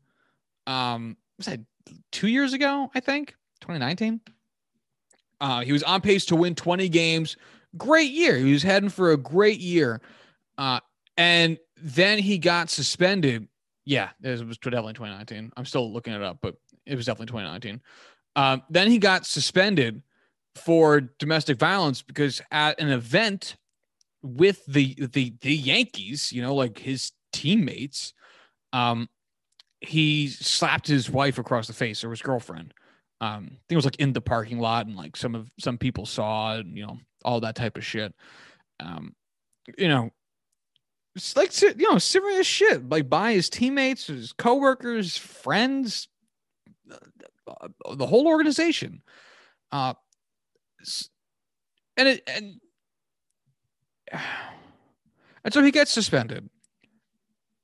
[0.68, 1.60] um was that
[2.12, 4.22] two years ago, I think, 2019.
[5.40, 7.36] Uh, he was on pace to win 20 games.
[7.78, 8.38] Great year.
[8.38, 10.02] He was heading for a great year.
[10.58, 10.80] Uh,
[11.18, 13.48] and then he got suspended.
[13.86, 15.52] Yeah, it was definitely 2019.
[15.58, 17.82] I'm still looking it up, but it was definitely 2019.
[18.36, 20.02] Um, then he got suspended
[20.56, 23.56] for domestic violence because at an event
[24.22, 28.14] with the the the Yankees, you know, like his teammates,
[28.74, 29.10] um,
[29.82, 32.74] he slapped his wife across the face or his girlfriend.
[33.20, 35.78] Um, I think it was like in the parking lot, and like some of some
[35.78, 38.14] people saw, and you know, all that type of shit.
[38.80, 39.16] Um,
[39.78, 40.12] you know,
[41.16, 46.08] it's like you know, serious shit, like by his teammates, his coworkers, friends,
[46.90, 49.02] uh, the whole organization.
[49.72, 49.94] Uh,
[51.98, 52.60] and it and
[55.44, 56.50] and so he gets suspended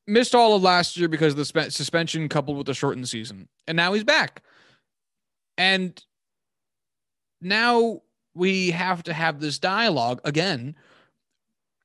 [0.08, 3.48] missed all of last year because of the spe- suspension coupled with the shortened season.
[3.68, 4.42] And now he's back.
[5.58, 6.02] And
[7.42, 8.02] now
[8.34, 10.76] we have to have this dialogue again.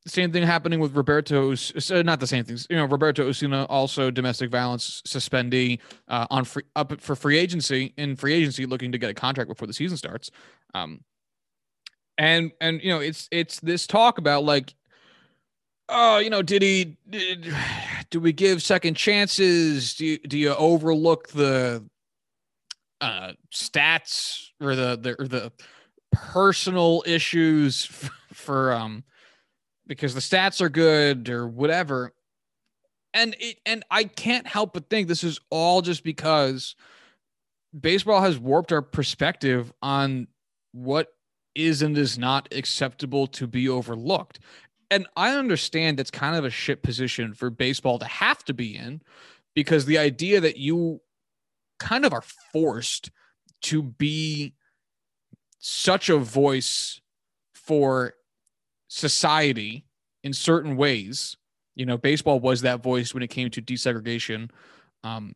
[0.07, 1.55] Same thing happening with Roberto.
[1.55, 2.67] So not the same things.
[2.69, 7.95] You know, Roberto Osuna also domestic violence suspendee uh, on free up for free agency
[7.97, 10.31] in free agency, looking to get a contract before the season starts.
[10.75, 11.03] Um,
[12.19, 14.75] and and you know, it's it's this talk about like
[15.88, 16.97] oh, you know, did he?
[17.09, 17.55] Did,
[18.11, 19.95] do we give second chances?
[19.95, 21.85] Do you, do you overlook the
[23.01, 25.53] uh, stats or the the or the
[26.12, 29.05] personal issues for, for um
[29.92, 32.12] because the stats are good or whatever?
[33.12, 36.76] And it and I can't help but think this is all just because
[37.78, 40.28] baseball has warped our perspective on
[40.72, 41.09] what
[41.55, 44.40] is and is not acceptable to be overlooked
[44.92, 48.76] and I understand that's kind of a shit position for baseball to have to be
[48.76, 49.00] in
[49.55, 51.00] because the idea that you
[51.78, 53.11] kind of are forced
[53.62, 54.55] to be
[55.59, 57.00] such a voice
[57.55, 58.14] for
[58.92, 59.85] society
[60.22, 61.37] in certain ways.
[61.74, 64.50] You know, baseball was that voice when it came to desegregation
[65.02, 65.33] um,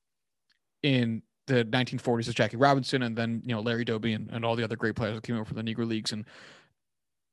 [0.82, 4.56] in the 1940s with Jackie Robinson and then, you know, Larry Doby and, and all
[4.56, 6.12] the other great players that came over from the Negro Leagues.
[6.12, 6.26] And,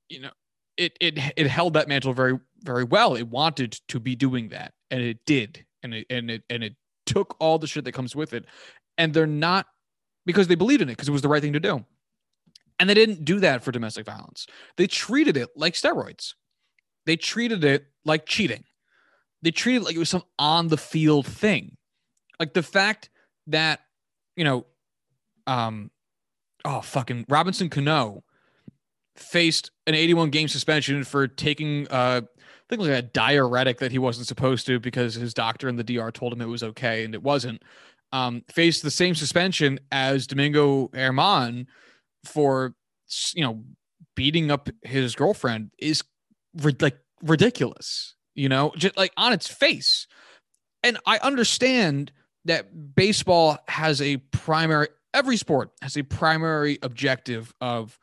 [0.08, 0.30] you know,
[0.78, 3.16] it it it held that mantle very very well.
[3.16, 6.74] It wanted to be doing that, and it did, and it and it and it
[7.06, 8.46] took all the shit that comes with it,
[8.98, 9.68] and they're not
[10.26, 11.86] because they believed in it because it was the right thing to do,
[12.80, 14.48] and they didn't do that for domestic violence.
[14.78, 16.34] They treated it like steroids.
[17.06, 18.64] They treated it like cheating.
[19.42, 21.78] They treated it like it was some on the field thing,
[22.40, 23.10] like the fact
[23.48, 23.82] that
[24.36, 24.66] you know,
[25.48, 25.92] um,
[26.66, 28.24] oh fucking Robinson Cano
[29.16, 32.22] faced an 81 game suspension for taking uh
[32.64, 35.84] I think like a diuretic that he wasn't supposed to because his doctor and the
[35.84, 37.62] DR told him it was okay and it wasn't.
[38.14, 41.66] Um, faced the same suspension as Domingo Germán
[42.26, 42.76] for
[43.34, 43.64] you know
[44.16, 46.04] beating up his girlfriend is
[46.80, 50.08] like ridiculous, you know, just like on its face.
[50.84, 52.12] And I understand
[52.46, 58.00] that baseball has a primary every sport has a primary objective of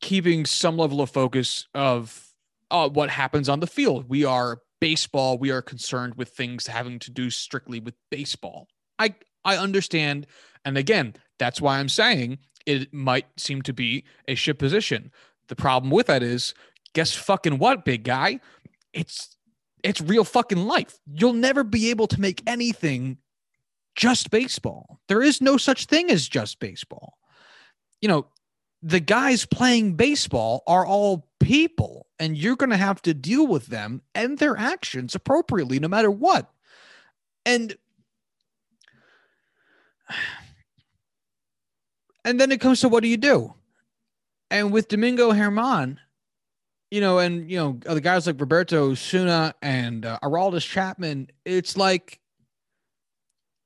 [0.00, 2.26] keeping some level of focus of
[2.70, 4.08] uh, what happens on the field.
[4.08, 5.38] We are baseball.
[5.38, 8.68] We are concerned with things having to do strictly with baseball.
[8.98, 10.26] I I understand,
[10.64, 15.10] and again, that's why I'm saying it might seem to be a ship position.
[15.48, 16.54] The problem with that is,
[16.92, 18.40] guess fucking what, big guy?
[18.92, 19.36] It's
[19.82, 20.98] it's real fucking life.
[21.10, 23.18] You'll never be able to make anything
[23.94, 25.00] just baseball.
[25.08, 27.18] There is no such thing as just baseball.
[28.00, 28.26] You know,
[28.82, 33.66] the guys playing baseball are all people and you're going to have to deal with
[33.66, 36.50] them and their actions appropriately no matter what
[37.44, 37.76] and
[42.30, 43.52] and then it comes to what do you do
[44.50, 45.98] and with domingo Germán,
[46.90, 51.76] you know and you know the guys like roberto osuna and uh, Aroldis chapman it's
[51.76, 52.20] like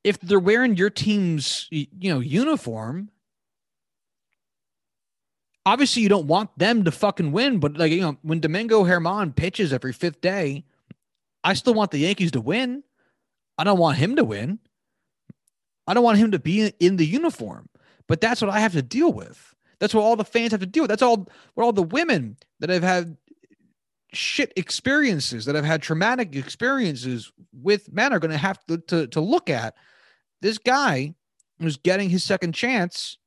[0.02, 3.10] if they're wearing your team's you know uniform
[5.66, 9.34] obviously you don't want them to fucking win, but like you know, when Domingo Germán
[9.34, 10.64] pitches every fifth day,
[11.42, 12.82] I still want the Yankees to win.
[13.58, 14.58] I don't want him to win.
[15.86, 17.68] I don't want him to be in the uniform,
[18.08, 19.54] but that's what I have to deal with.
[19.78, 20.88] That's what all the fans have to deal with.
[20.88, 23.16] That's all what all the women that have had
[24.12, 29.06] shit experiences, that have had traumatic experiences with men are going to have to, to,
[29.08, 29.74] to look at.
[30.40, 31.14] This guy
[31.58, 33.18] who's getting his second chance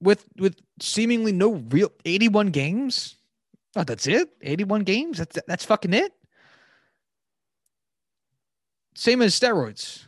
[0.00, 3.16] with with seemingly no real 81 games.
[3.76, 4.30] Oh, that's it?
[4.42, 5.18] 81 games?
[5.18, 6.12] That's that's fucking it?
[8.94, 10.06] Same as steroids.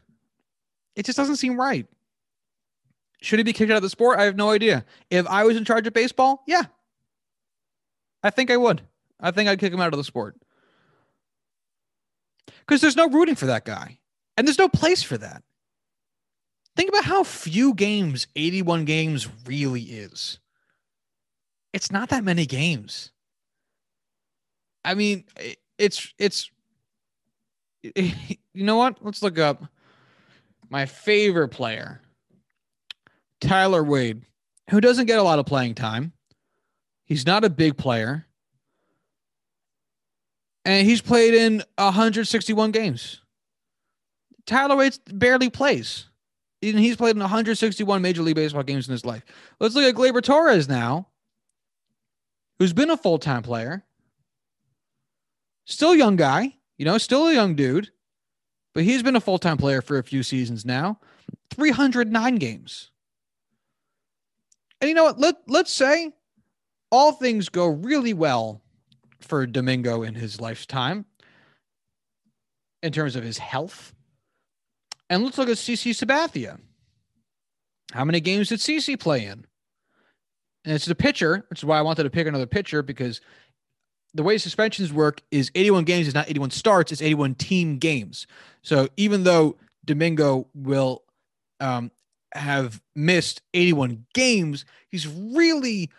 [0.96, 1.86] It just doesn't seem right.
[3.20, 4.18] Should he be kicked out of the sport?
[4.18, 4.84] I have no idea.
[5.10, 6.64] If I was in charge of baseball, yeah.
[8.22, 8.82] I think I would.
[9.20, 10.36] I think I'd kick him out of the sport.
[12.60, 13.98] Because there's no rooting for that guy.
[14.36, 15.42] And there's no place for that.
[16.76, 20.38] Think about how few games 81 games really is.
[21.72, 23.10] It's not that many games.
[24.84, 25.24] I mean,
[25.78, 26.50] it's it's
[27.94, 28.98] you know what?
[29.04, 29.64] Let's look up
[30.70, 32.00] my favorite player,
[33.40, 34.22] Tyler Wade,
[34.70, 36.12] who doesn't get a lot of playing time.
[37.04, 38.26] He's not a big player.
[40.64, 43.20] And he's played in 161 games.
[44.46, 46.06] Tyler Wade barely plays.
[46.62, 49.22] And he's played in 161 Major League Baseball games in his life.
[49.60, 51.08] Let's look at Gleyber Torres now,
[52.58, 53.84] who's been a full time player.
[55.66, 57.90] Still young guy, you know, still a young dude,
[58.74, 60.98] but he's been a full time player for a few seasons now.
[61.50, 62.90] 309 games.
[64.80, 65.18] And you know what?
[65.18, 66.12] Let, let's say
[66.90, 68.60] all things go really well
[69.20, 71.06] for Domingo in his lifetime
[72.82, 73.94] in terms of his health.
[75.08, 76.58] And let's look at CC Sabathia.
[77.92, 79.46] How many games did CC play in?
[80.64, 83.20] And it's the pitcher, which is why I wanted to pick another pitcher because
[84.14, 88.26] the way suspensions work is 81 games is not 81 starts, it's 81 team games.
[88.62, 91.02] So even though Domingo will
[91.60, 91.90] um,
[92.32, 95.90] have missed 81 games, he's really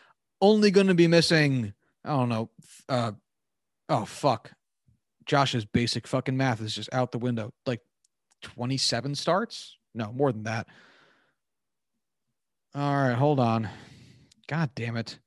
[0.41, 1.73] only going to be missing,
[2.03, 2.49] I don't know,
[2.87, 3.11] uh,
[3.89, 4.51] oh, fuck.
[5.25, 7.51] Josh's basic fucking math is just out the window.
[7.65, 7.81] Like
[8.41, 9.77] 27 starts?
[9.93, 10.67] No, more than that.
[12.73, 13.69] All right, hold on.
[14.47, 15.17] God damn it.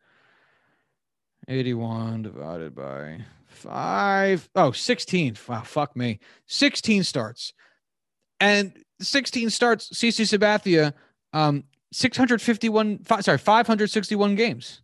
[1.48, 4.50] 81 divided by 5.
[4.54, 5.36] Oh, 16.
[5.48, 6.20] Wow, fuck me.
[6.46, 7.54] 16 starts.
[8.38, 10.92] And 16 starts, CC Sabathia,
[11.32, 14.82] um, 651, five, sorry, 561 games.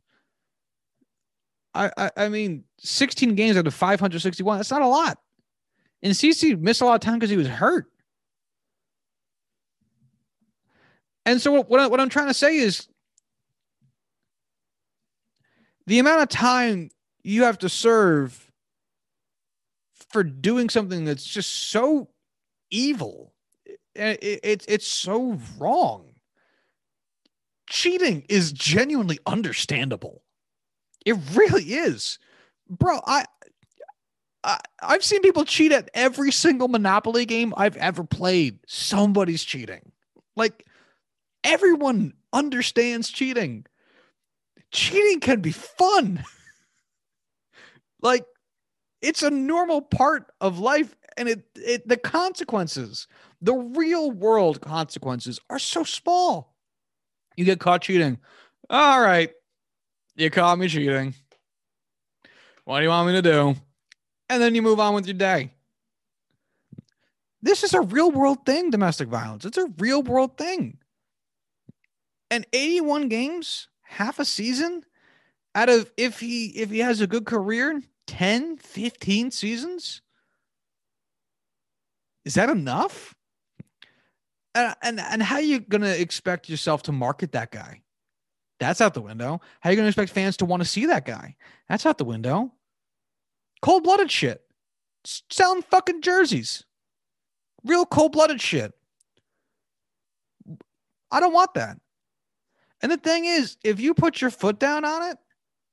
[1.74, 5.18] I, I, I mean, 16 games out of 561, that's not a lot.
[6.02, 7.86] And CC missed a lot of time because he was hurt.
[11.26, 12.88] And so what, I, what I'm trying to say is
[15.86, 16.90] the amount of time
[17.22, 18.50] you have to serve
[20.10, 22.08] for doing something that's just so
[22.70, 23.32] evil
[23.96, 26.06] eh, it, it, it, it's so wrong.
[27.68, 30.22] Cheating is genuinely understandable.
[31.04, 32.18] It really is.
[32.68, 33.26] Bro I,
[34.42, 38.58] I i've seen people cheat at every single monopoly game i've ever played.
[38.66, 39.92] Somebody's cheating.
[40.36, 40.66] Like
[41.42, 43.66] everyone understands cheating
[44.74, 46.22] cheating can be fun.
[48.02, 48.26] like
[49.00, 53.06] it's a normal part of life and it, it the consequences,
[53.40, 56.54] the real world consequences are so small.
[57.36, 58.18] You get caught cheating.
[58.68, 59.30] All right.
[60.16, 61.14] You caught me cheating.
[62.64, 63.56] What do you want me to do?
[64.28, 65.52] And then you move on with your day.
[67.42, 69.44] This is a real world thing, domestic violence.
[69.44, 70.78] It's a real world thing.
[72.30, 74.82] And 81 games half a season
[75.54, 80.02] out of if he if he has a good career 10 15 seasons?
[82.24, 83.14] Is that enough?
[84.54, 87.82] And and, and how are you going to expect yourself to market that guy?
[88.60, 89.40] That's out the window.
[89.60, 91.36] How are you going to expect fans to want to see that guy?
[91.68, 92.52] That's out the window.
[93.62, 94.42] Cold-blooded shit.
[95.04, 96.64] Selling fucking jerseys.
[97.64, 98.72] Real cold-blooded shit.
[101.10, 101.78] I don't want that
[102.84, 105.16] and the thing is, if you put your foot down on it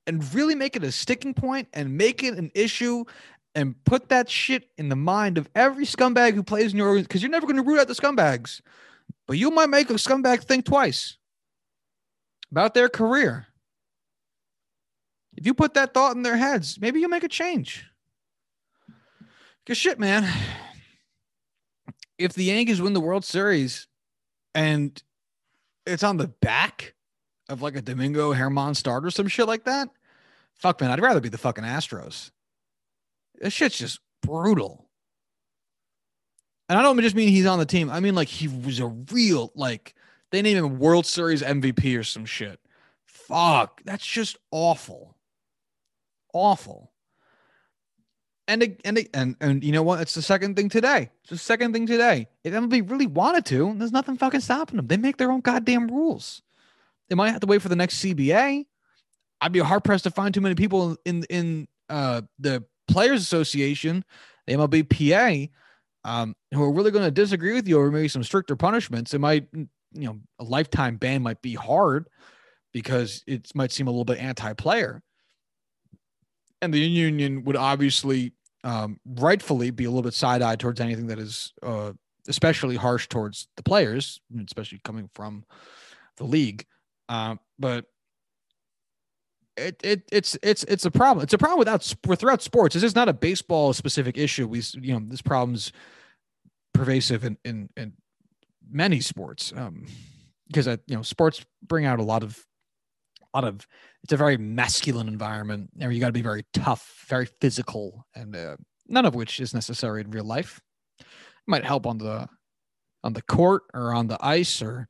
[0.08, 3.04] and really make it a sticking point and make it an issue
[3.54, 7.08] and put that shit in the mind of every scumbag who plays in your organization,
[7.10, 8.62] because you're never going to root out the scumbags,
[9.28, 11.18] but you might make a scumbag think twice
[12.50, 13.46] about their career.
[15.36, 17.86] If you put that thought in their heads, maybe you'll make a change.
[19.66, 20.26] Because shit, man,
[22.18, 23.88] if the Yankees win the World Series
[24.56, 25.04] and
[25.86, 26.94] it's on the back
[27.52, 29.90] of like a Domingo Germán start or some shit like that,
[30.54, 32.32] fuck man, I'd rather be the fucking Astros.
[33.40, 34.88] This shit's just brutal.
[36.70, 37.90] And I don't just mean he's on the team.
[37.90, 39.94] I mean like he was a real like
[40.32, 42.60] they named him World Series MVP or some shit.
[43.06, 45.16] Fuck, that's just awful.
[46.34, 46.92] Awful.
[48.48, 50.02] And and and and you know what?
[50.02, 51.10] It's the second thing today.
[51.22, 52.28] It's the second thing today.
[52.44, 54.88] If MLB really wanted to, there's nothing fucking stopping them.
[54.88, 56.42] They make their own goddamn rules.
[57.12, 58.66] They might have to wait for the next CBA.
[59.42, 64.06] I'd be hard pressed to find too many people in in uh, the Players Association,
[64.48, 65.50] the MLBPA,
[66.06, 69.14] um, who are really going to disagree with you over maybe some stricter punishments.
[69.14, 72.08] It might, you know, a lifetime ban might be hard
[72.72, 75.04] because it might seem a little bit anti-player,
[76.62, 78.32] and the union would obviously
[78.64, 81.92] um, rightfully be a little bit side-eyed towards anything that is uh,
[82.30, 85.44] especially harsh towards the players, especially coming from
[86.16, 86.66] the league.
[87.12, 87.86] Uh, but
[89.58, 91.22] it, it it's it's it's a problem.
[91.22, 91.84] It's a problem without
[92.18, 92.74] throughout sports.
[92.74, 94.48] This is not a baseball specific issue.
[94.48, 95.74] We you know this problem's
[96.74, 97.94] pervasive in in, in
[98.72, 99.88] many sports um,
[100.48, 102.46] because uh, you know sports bring out a lot of
[103.34, 103.68] a lot of
[104.04, 108.38] it's a very masculine environment where you got to be very tough, very physical, and
[108.38, 108.56] uh,
[108.88, 110.62] none of which is necessary in real life.
[110.98, 111.06] It
[111.46, 112.30] might help on the
[113.04, 114.88] on the court or on the ice or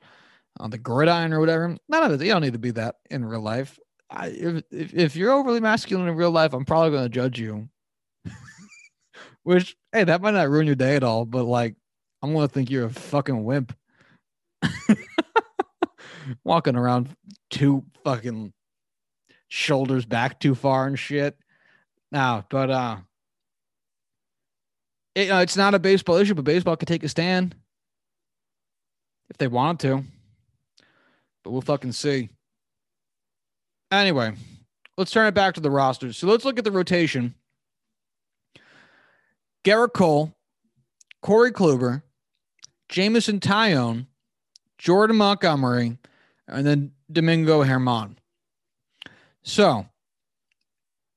[0.60, 1.78] on the gridiron or whatever.
[1.90, 2.26] None of it.
[2.26, 3.80] You don't need to be that in real life.
[4.10, 7.40] I, if, if, if you're overly masculine in real life, I'm probably going to judge
[7.40, 7.70] you.
[9.44, 11.76] Which, hey, that might not ruin your day at all, but like,
[12.22, 13.76] I'm going to think you're a fucking wimp.
[16.44, 17.16] Walking around
[17.50, 18.54] two fucking
[19.48, 21.36] shoulders back too far and shit.
[22.12, 22.98] Now, but uh,
[25.16, 27.56] it, uh, it's not a baseball issue, but baseball could take a stand
[29.30, 30.04] if they wanted to.
[31.44, 32.30] But we'll fucking see.
[33.92, 34.34] Anyway,
[34.98, 36.18] let's turn it back to the rosters.
[36.18, 37.36] So let's look at the rotation.
[39.64, 40.34] Gerrit Cole,
[41.22, 42.04] Corey Kluber,
[42.90, 44.08] Jameson Taillon,
[44.78, 45.98] Jordan Montgomery,
[46.48, 48.16] and then Domingo Germán.
[49.44, 49.86] So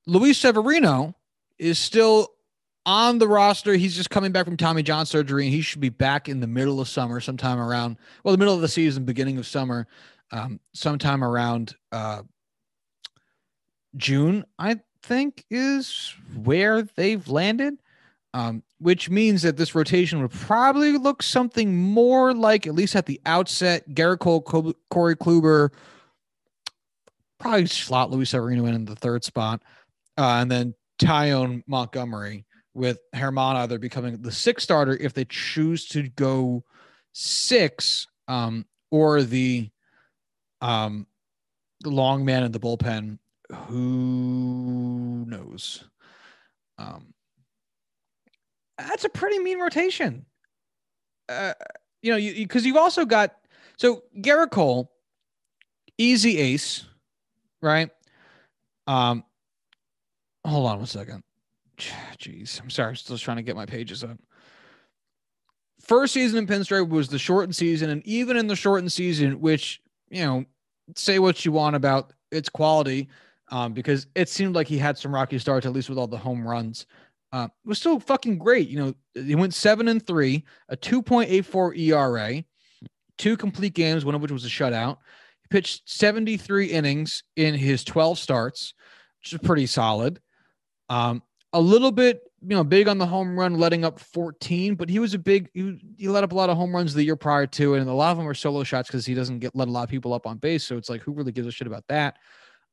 [0.06, 1.14] Luis Severino
[1.58, 2.28] is still
[2.86, 3.74] on the roster.
[3.74, 6.46] He's just coming back from Tommy John surgery, and he should be back in the
[6.46, 9.86] middle of summer, sometime around well, the middle of the season, beginning of summer,
[10.32, 12.22] um, sometime around uh,
[13.96, 17.78] June, I think, is where they've landed.
[18.32, 23.06] Um, which means that this rotation would probably look something more like, at least at
[23.06, 24.42] the outset, Gerrit Cole,
[24.90, 25.70] Corey Kluber,
[27.38, 29.62] probably slot Luis Severino in, in the third spot,
[30.18, 32.44] uh, and then Taillon Montgomery
[32.74, 36.64] with Germán either becoming the sixth starter if they choose to go
[37.12, 39.70] six, um, or the
[40.60, 41.06] um,
[41.80, 43.18] the long man in the bullpen
[43.52, 45.84] who knows?
[46.78, 47.14] Um,
[48.78, 50.24] that's a pretty mean rotation.
[51.28, 51.52] Uh,
[52.02, 53.34] you know, you because you, have also got
[53.76, 54.90] so Gerrit Cole,
[55.98, 56.84] easy ace,
[57.62, 57.90] right?
[58.86, 59.24] Um,
[60.44, 61.22] hold on one second.
[62.18, 64.18] Jeez, I'm sorry, I'm still trying to get my pages up.
[65.80, 69.82] First season in Pinstripe was the shortened season, and even in the shortened season, which
[70.10, 70.44] you know,
[70.96, 73.08] say what you want about its quality,
[73.50, 76.16] um, because it seemed like he had some rocky starts, at least with all the
[76.16, 76.86] home runs.
[77.32, 78.68] Uh, was still fucking great.
[78.68, 82.44] You know, he went seven and three, a 2.84 ERA,
[83.18, 84.98] two complete games, one of which was a shutout.
[85.42, 88.74] He pitched 73 innings in his 12 starts,
[89.20, 90.20] which is pretty solid.
[90.88, 94.88] Um, a little bit, you know, big on the home run, letting up 14, but
[94.88, 97.16] he was a big, he, he let up a lot of home runs the year
[97.16, 97.74] prior to.
[97.74, 99.84] And a lot of them were solo shots because he doesn't get let a lot
[99.84, 100.64] of people up on base.
[100.64, 102.16] So it's like, who really gives a shit about that?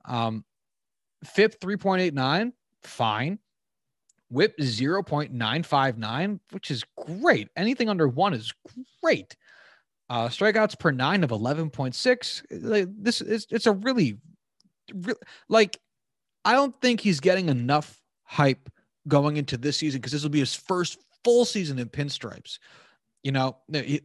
[0.05, 0.43] Um,
[1.23, 2.51] FIP 3.89,
[2.83, 3.39] fine.
[4.29, 7.49] Whip 0.959, which is great.
[7.55, 8.53] Anything under one is
[9.03, 9.35] great.
[10.09, 12.43] Uh, strikeouts per nine of 11.6.
[12.49, 14.17] Like, this is it's a really,
[14.93, 15.19] really
[15.49, 15.77] like
[16.43, 18.69] I don't think he's getting enough hype
[19.07, 22.59] going into this season because this will be his first full season in pinstripes.
[23.23, 23.57] You know,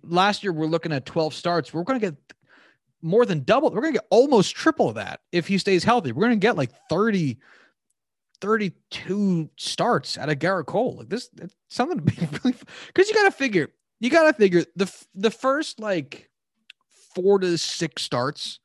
[0.03, 1.73] last year we're looking at 12 starts.
[1.73, 2.17] We're going to get
[3.03, 3.71] more than double.
[3.71, 6.13] We're going to get almost triple that if he stays healthy.
[6.13, 7.39] We're going to get like 30,
[8.41, 10.97] 32 starts out of Gerrit Cole.
[10.99, 11.31] Like this,
[11.69, 12.57] something to be really,
[12.89, 13.69] because you got to figure,
[14.01, 16.29] you got to figure the the first like
[17.15, 18.61] four to six starts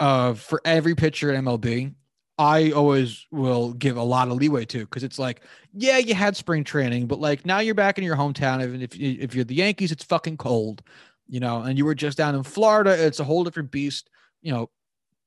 [0.00, 1.94] uh, for every pitcher at MLB.
[2.36, 6.36] I always will give a lot of leeway to because it's like, yeah, you had
[6.36, 8.62] spring training, but like now you're back in your hometown.
[8.62, 10.82] Even if if you're the Yankees, it's fucking cold
[11.28, 14.10] you know, and you were just down in Florida, it's a whole different beast,
[14.42, 14.70] you know,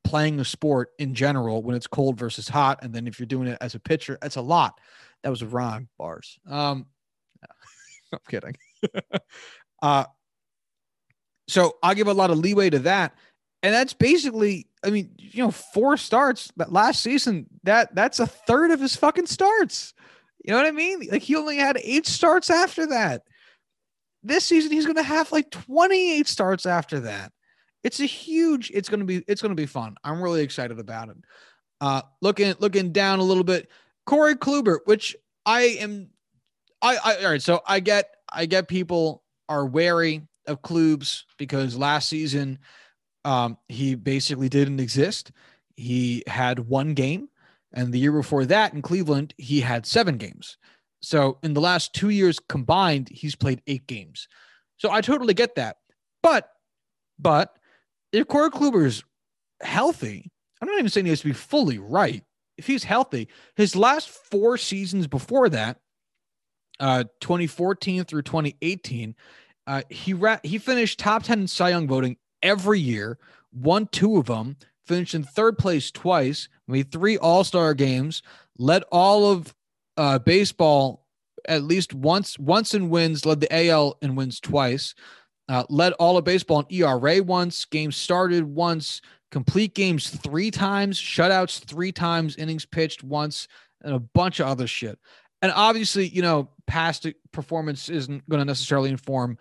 [0.03, 2.79] playing the sport in general when it's cold versus hot.
[2.81, 4.79] And then if you're doing it as a pitcher, it's a lot.
[5.23, 6.39] That was a rhyme bars.
[6.47, 6.85] Um,
[8.13, 8.55] I'm kidding.
[9.81, 10.05] uh,
[11.47, 13.15] so I'll give a lot of leeway to that.
[13.63, 18.25] And that's basically, I mean, you know, four starts that last season, that that's a
[18.25, 19.93] third of his fucking starts.
[20.43, 21.07] You know what I mean?
[21.11, 23.23] Like he only had eight starts after that.
[24.23, 27.33] This season, he's going to have like 28 starts after that.
[27.83, 29.95] It's a huge, it's going to be, it's going to be fun.
[30.05, 31.17] I'm really excited about it.
[31.81, 33.69] Uh, looking, looking down a little bit,
[34.05, 35.15] Corey Kluber, which
[35.45, 36.09] I am,
[36.81, 37.41] I, I, all right.
[37.41, 42.59] So I get, I get people are wary of Klubs because last season
[43.27, 45.33] um, he basically didn't exist.
[45.75, 47.27] He had one game,
[47.73, 50.57] and the year before that in Cleveland, he had seven games.
[51.01, 54.29] So in the last two years combined, he's played eight games.
[54.77, 55.75] So I totally get that.
[56.23, 56.49] But,
[57.19, 57.53] but
[58.13, 59.03] if Corey Kluber's
[59.61, 62.23] healthy, I'm not even saying he has to be fully right.
[62.57, 65.79] If he's healthy, his last four seasons before that,
[66.79, 69.15] uh, 2014 through 2018,
[69.67, 72.15] uh, he ra- he finished top 10 in Cy Young voting
[72.47, 73.17] every year,
[73.51, 78.23] won two of them, finished in third place twice, made three All Star games,
[78.57, 79.53] led all of
[79.97, 81.05] uh, baseball
[81.47, 84.95] at least once once in wins, led the AL in wins twice,
[85.49, 90.99] uh, led all of baseball in ERA once, games started once, complete games three times,
[90.99, 93.47] shutouts three times, innings pitched once,
[93.81, 94.99] and a bunch of other shit.
[95.41, 99.37] And obviously, you know, past performance isn't going to necessarily inform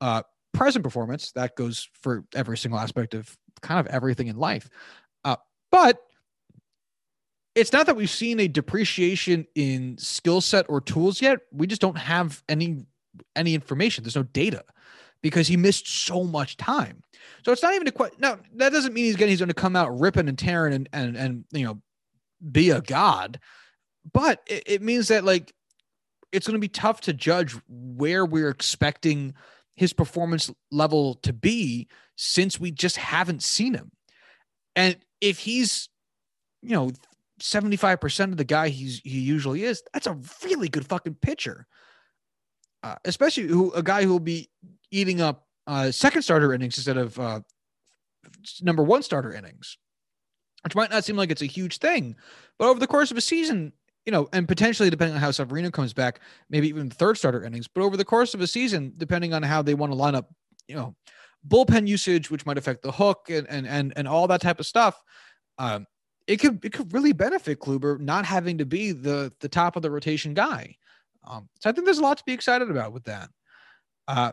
[0.00, 0.22] uh,
[0.52, 1.32] present performance.
[1.32, 4.68] That goes for every single aspect of kind of everything in life.
[5.24, 5.36] Uh,
[5.70, 6.00] but
[7.54, 11.40] it's not that we've seen a depreciation in skill set or tools yet.
[11.52, 12.86] We just don't have any
[13.34, 14.04] any information.
[14.04, 14.64] There's no data
[15.22, 17.02] because he missed so much time.
[17.44, 18.18] So it's not even a question.
[18.20, 20.88] Now that doesn't mean he's going he's going to come out ripping and tearing and
[20.92, 21.80] and and you know
[22.50, 23.38] be a god
[24.12, 25.52] but it, it means that like
[26.32, 29.34] it's going to be tough to judge where we're expecting
[29.80, 33.90] his performance level to be since we just haven't seen him.
[34.76, 35.88] And if he's,
[36.60, 36.90] you know,
[37.40, 41.66] 75% of the guy he's he usually is, that's a really good fucking pitcher.
[42.82, 44.50] Uh, especially who a guy who will be
[44.90, 47.40] eating up uh, second starter innings instead of uh,
[48.60, 49.78] number one starter innings,
[50.62, 52.16] which might not seem like it's a huge thing,
[52.58, 53.72] but over the course of a season,
[54.10, 57.68] you know, and potentially depending on how Severino comes back, maybe even third starter innings.
[57.68, 60.28] But over the course of a season, depending on how they want to line up,
[60.66, 60.96] you know,
[61.46, 64.66] bullpen usage, which might affect the hook and and and and all that type of
[64.66, 65.00] stuff,
[65.58, 65.86] um,
[66.26, 69.82] it could it could really benefit Kluber not having to be the the top of
[69.82, 70.74] the rotation guy.
[71.24, 73.28] Um, so I think there's a lot to be excited about with that.
[74.08, 74.32] Uh,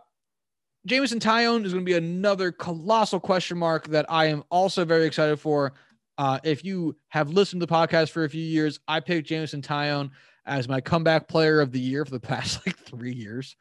[0.87, 5.05] Jameson Taillon is going to be another colossal question mark that I am also very
[5.05, 5.73] excited for.
[6.17, 9.61] Uh, if you have listened to the podcast for a few years, I picked Jameson
[9.61, 10.09] Taillon
[10.45, 13.55] as my comeback player of the year for the past like three years.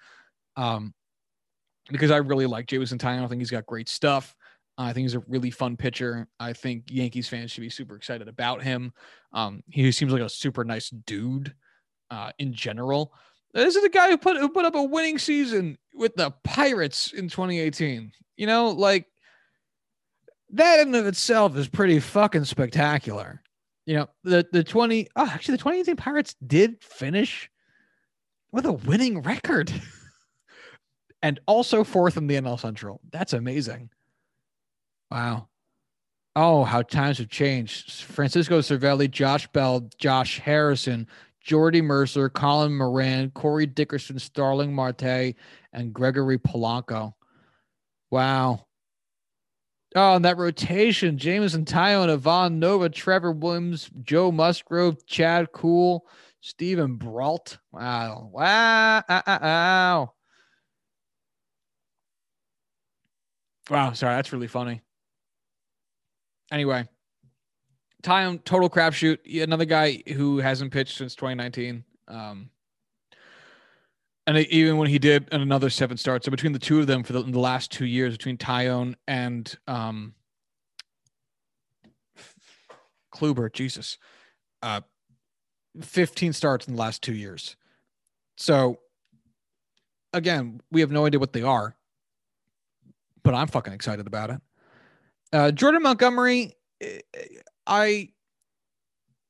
[0.57, 0.95] Um,
[1.91, 3.25] because I really like Jameson Taillon.
[3.25, 4.35] I think he's got great stuff.
[4.79, 6.29] I think he's a really fun pitcher.
[6.39, 8.93] I think Yankees fans should be super excited about him.
[9.33, 11.55] Um, he seems like a super nice dude
[12.11, 13.13] uh, in general.
[13.55, 17.13] This is the guy who put who put up a winning season with the Pirates
[17.13, 18.13] in 2018.
[18.37, 19.07] You know, like
[20.57, 23.43] that in of itself is pretty fucking spectacular.
[23.87, 27.51] You know, the the 20 oh, actually the 2018 Pirates did finish
[28.53, 29.73] with a winning record.
[31.23, 33.01] and also fourth in the NL Central.
[33.11, 33.91] That's amazing.
[35.11, 35.49] Wow.
[36.35, 38.03] Oh, how times have changed.
[38.03, 41.07] Francisco Cervelli, Josh Bell, Josh Harrison,
[41.41, 45.35] Jordy Mercer, Colin Moran, Corey Dickerson, Starling Marte,
[45.73, 47.15] and Gregory Polanco.
[48.11, 48.66] Wow.
[49.99, 56.07] Oh, and that rotation, Jameson Taillon, Ivan Nova, Trevor Williams, Joe Musgrove, Chad Kuhl,
[56.43, 57.57] Steven Brault.
[57.73, 58.29] Wow.
[58.31, 59.03] Wow.
[59.09, 60.13] Wow.
[63.71, 63.93] Wow.
[63.95, 64.15] Sorry.
[64.15, 64.83] That's really funny.
[66.53, 66.87] Anyway,
[68.03, 69.43] Taillon, total crapshoot.
[69.43, 71.83] Another guy who hasn't pitched since 2019.
[72.07, 72.51] Um,
[74.27, 77.13] and even when he did another seven starts, so between the two of them for
[77.13, 80.15] the, the last two years, between Taillon and um,
[83.15, 83.99] Kluber, Jesus,
[84.63, 84.81] uh,
[85.81, 87.57] 15 starts in the last two years.
[88.37, 88.81] So
[90.13, 91.77] again, we have no idea what they are,
[93.23, 94.41] but I'm fucking excited about it.
[95.33, 96.55] Uh, Jordan Montgomery,
[97.67, 98.11] I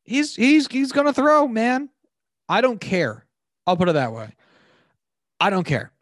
[0.05, 1.89] he's he's he's gonna throw, man.
[2.49, 3.27] I don't care.
[3.67, 4.35] I'll put it that way.
[5.41, 5.93] I don't care.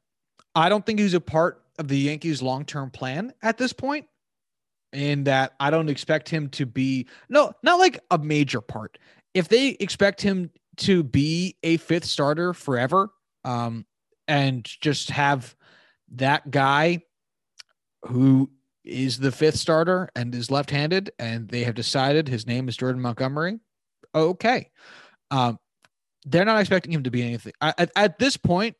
[0.55, 4.07] I don't think he's a part of the Yankees' long term plan at this point.
[4.93, 8.97] In that I don't expect him to be no, not like a major part.
[9.35, 13.11] If they expect him to be a fifth starter forever,
[13.45, 13.87] um,
[14.28, 15.57] and just have
[16.12, 17.03] that guy
[18.07, 18.51] who
[18.85, 23.03] is the fifth starter and is left-handed, and they have decided his name is Jordan
[23.03, 23.59] Montgomery.
[24.14, 24.70] Okay,
[25.32, 25.59] um,
[26.24, 28.76] they're not expecting him to be anything at, at this point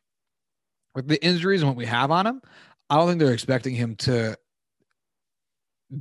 [0.95, 2.41] with the injuries and what we have on him.
[2.89, 4.37] I don't think they're expecting him to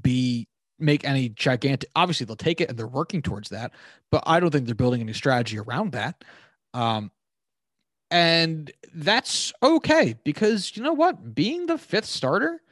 [0.01, 1.91] be make any gigantic.
[1.97, 3.73] Obviously, they'll take it and they're working towards that,
[4.11, 6.25] but I don't think they're building any strategy around that.
[6.73, 7.11] Um,
[8.11, 11.35] and that's okay because you know what?
[11.35, 12.63] Being the fifth starter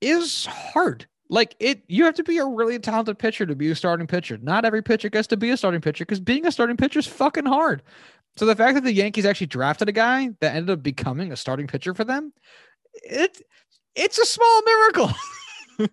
[0.00, 1.06] is hard.
[1.30, 4.38] Like it, you have to be a really talented pitcher to be a starting pitcher.
[4.38, 7.06] Not every pitcher gets to be a starting pitcher because being a starting pitcher is
[7.06, 7.82] fucking hard.
[8.36, 11.36] So the fact that the Yankees actually drafted a guy that ended up becoming a
[11.36, 12.32] starting pitcher for them,
[13.02, 13.42] it
[13.94, 15.10] it's a small miracle.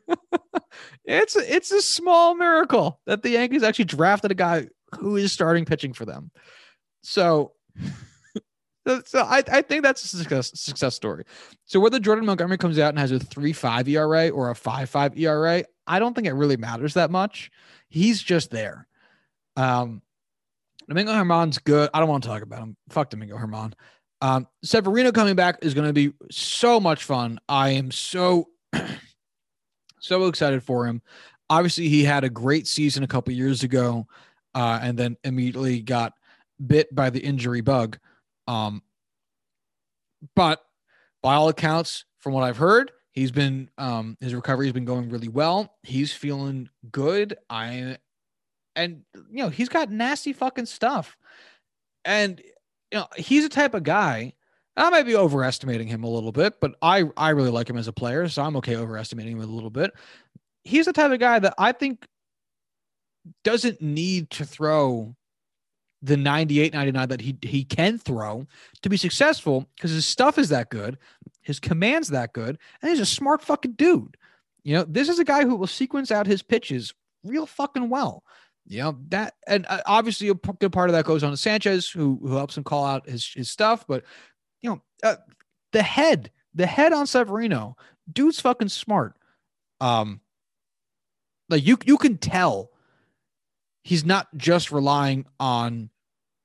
[1.06, 4.68] it's it's a small miracle that the Yankees actually drafted a guy
[5.00, 6.32] who is starting pitching for them.
[7.08, 7.54] So
[9.06, 11.26] so I, I think that's a success success story.
[11.66, 14.90] So whether Jordan Montgomery comes out and has a three five ERA or a five
[14.90, 17.52] five ERA, I don't think it really matters that much.
[17.90, 18.88] He's just there.
[19.56, 20.02] Um,
[20.88, 21.90] Domingo Germán's good.
[21.94, 22.78] I don't want to talk about him.
[22.90, 23.74] Fuck Domingo Germán.
[24.22, 27.40] Um, Severino coming back is going to be so much fun.
[27.50, 28.50] I am so
[30.00, 31.02] so excited for him.
[31.50, 34.08] Obviously, he had a great season a couple years ago,
[34.54, 36.14] uh, and then immediately got
[36.66, 37.98] bit by the injury bug.
[38.48, 38.82] Um,
[40.36, 40.64] but
[41.22, 45.10] by all accounts, from what I've heard, he's been um, his recovery has been going
[45.10, 45.76] really well.
[45.84, 47.38] He's feeling good.
[47.50, 47.98] I
[48.76, 51.18] and you know he's got nasty fucking stuff,
[52.04, 52.42] and
[52.92, 54.34] you know he's a type of guy.
[54.78, 57.88] I might be overestimating him a little bit, but I I really like him as
[57.88, 59.92] a player, so I'm okay overestimating him a little bit.
[60.64, 62.06] He's the type of guy that I think
[63.44, 65.16] doesn't need to throw
[66.02, 68.46] the 98 99 that he he can throw
[68.84, 70.98] to be successful because his stuff is that good
[71.42, 74.16] his commands that good and he's a smart fucking dude
[74.64, 78.24] you know this is a guy who will sequence out his pitches real fucking well
[78.68, 81.90] you know that and uh, obviously a good part of that goes on to sanchez
[81.90, 84.04] who who helps him call out his his stuff but
[84.62, 85.16] you know uh,
[85.72, 87.76] the head the head on severino
[88.12, 89.16] dude's fucking smart
[89.82, 90.20] um
[91.50, 92.72] like you you can tell
[93.84, 95.90] he's not just relying on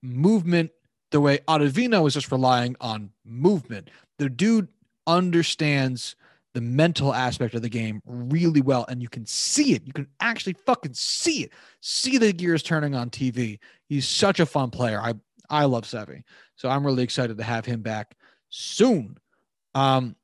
[0.03, 0.71] movement
[1.11, 3.91] the way Ottavino is just relying on movement.
[4.19, 4.69] The dude
[5.07, 6.17] understands
[6.55, 9.87] the mental aspect of the game really well, and you can see it.
[9.87, 11.53] You can actually fucking see it.
[11.81, 13.59] See the gears turning on TV.
[13.89, 15.01] He's such a fun player.
[15.01, 15.15] I
[15.49, 16.23] I love Sevy,
[16.57, 18.17] so I'm really excited to have him back
[18.49, 19.17] soon.
[19.75, 20.17] Um,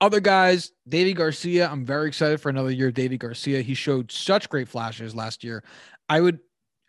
[0.00, 1.68] other guys, Deivi Garcia.
[1.68, 3.62] I'm very excited for another year of Deivi Garcia.
[3.62, 5.64] He showed such great flashes last year.
[6.08, 6.38] I would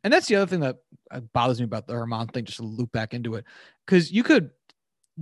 [0.03, 0.77] and that's the other thing that
[1.33, 3.45] bothers me about the Germán thing, just to loop back into it.
[3.85, 4.51] Because you could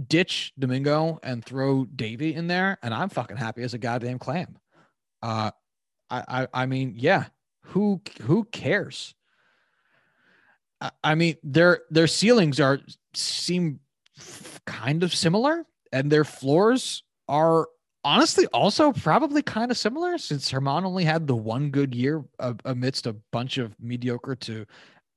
[0.07, 4.57] ditch Domingo and throw Deivi in there, and I'm fucking happy as a goddamn clam.
[5.21, 5.51] Uh,
[6.09, 7.25] I, I, I mean, yeah,
[7.61, 9.15] who, who cares?
[10.79, 12.79] I, I mean, their, their ceilings are
[13.13, 13.79] seem
[14.65, 17.67] kind of similar, and their floors are
[18.03, 22.23] honestly also probably kind of similar since Germán only had the one good year
[22.63, 24.65] amidst a bunch of mediocre to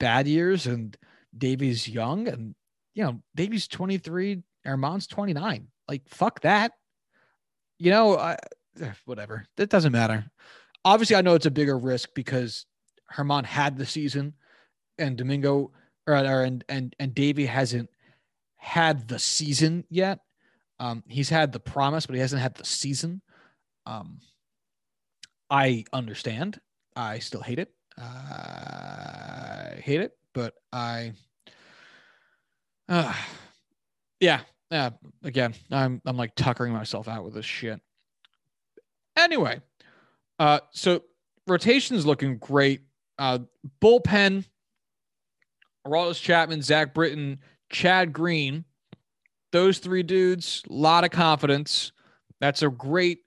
[0.00, 0.96] bad years and
[1.38, 2.54] Deivi's young and
[2.94, 6.72] you know Deivi's 23 Germán's 29 like fuck that
[7.78, 8.36] you know I,
[9.04, 10.24] whatever it doesn't matter
[10.84, 12.66] obviously I know it's a bigger risk because
[13.14, 14.34] Germán had the season
[14.98, 15.72] and Domingo
[16.06, 17.90] or, or and and and Deivi hasn't
[18.56, 20.20] had the season yet
[20.80, 23.20] um, he's had the promise, but he hasn't had the season.
[23.84, 24.20] Um,
[25.50, 26.58] I understand.
[26.96, 27.68] I still hate it.
[27.98, 31.12] I hate it, but I,
[32.88, 33.12] uh,
[34.20, 34.40] yeah,
[34.70, 34.90] yeah.
[35.22, 37.80] Again, I'm I'm like tuckering myself out with this shit.
[39.16, 39.60] Anyway,
[40.38, 41.02] uh, so
[41.46, 42.82] rotation's looking great.
[43.18, 43.40] Uh,
[43.82, 44.44] bullpen.
[45.86, 47.38] Aroldis Chapman, Zach Britton,
[47.70, 48.66] Chad Green
[49.52, 51.92] those three dudes, a lot of confidence.
[52.40, 53.20] That's a great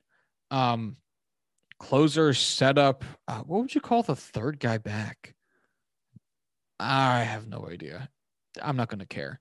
[0.52, 0.98] um,
[1.80, 3.04] closer setup.
[3.28, 5.36] Uh, what would you call the third guy back?
[6.80, 8.10] I have no idea.
[8.62, 9.40] I'm not going to care.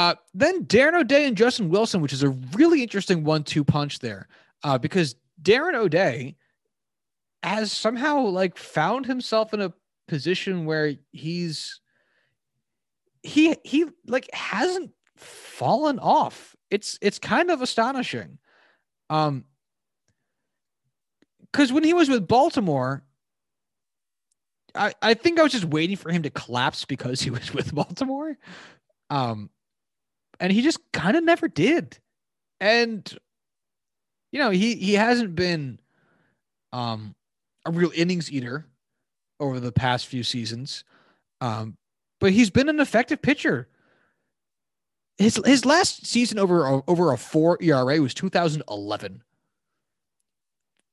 [0.00, 4.28] Uh, then Darren O'Day and Justin Wilson, which is a really interesting one-two punch there,
[4.64, 6.36] uh, because Darren O'Day
[7.42, 9.74] has somehow like found himself in a
[10.08, 11.80] position where he's
[13.22, 16.56] he he like hasn't fallen off.
[16.70, 18.38] It's it's kind of astonishing.
[19.10, 19.44] Um
[21.52, 23.02] because when he was with Baltimore,
[24.74, 27.74] I, I think I was just waiting for him to collapse because he was with
[27.74, 28.38] Baltimore.
[29.10, 29.50] Um
[30.40, 31.98] and he just kind of never did.
[32.60, 33.16] And
[34.32, 35.78] you know, he he hasn't been
[36.72, 37.14] um
[37.66, 38.66] a real innings eater
[39.38, 40.84] over the past few seasons.
[41.40, 41.76] Um,
[42.20, 43.68] but he's been an effective pitcher.
[45.18, 49.22] His his last season over over a four ERA was 2011.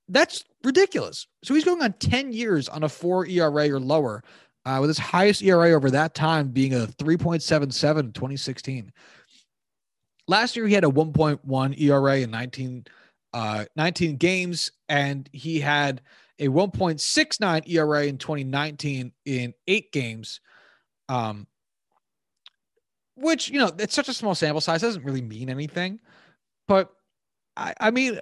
[0.10, 1.28] That's ridiculous.
[1.43, 4.24] So he's going on 10 years on a four ERA or lower,
[4.66, 8.91] uh, with his highest ERA over that time being a 3.77 in 2016.
[10.28, 12.86] Last year, he had a 1.1 ERA in 19,
[13.34, 16.01] uh, 19 games, and he had
[16.39, 20.41] a 1.69 ERA in 2019 in eight games.
[21.09, 21.47] Um,
[23.15, 25.99] which, you know, it's such a small sample size, doesn't really mean anything.
[26.67, 26.91] But
[27.55, 28.19] I, I mean,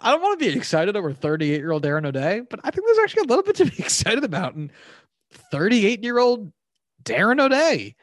[0.00, 2.86] I don't want to be excited over 38 year old Darren O'Day, but I think
[2.86, 4.54] there's actually a little bit to be excited about.
[4.54, 4.70] And
[5.50, 6.52] 38 year old
[7.02, 7.96] Darren O'Day,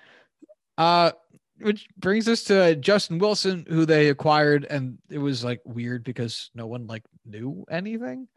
[0.78, 1.12] uh,
[1.60, 6.52] which brings us to Justin Wilson, who they acquired, and it was like weird because
[6.54, 8.28] no one like knew anything.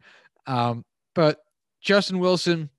[0.47, 1.39] Um, but
[1.81, 2.69] Justin Wilson,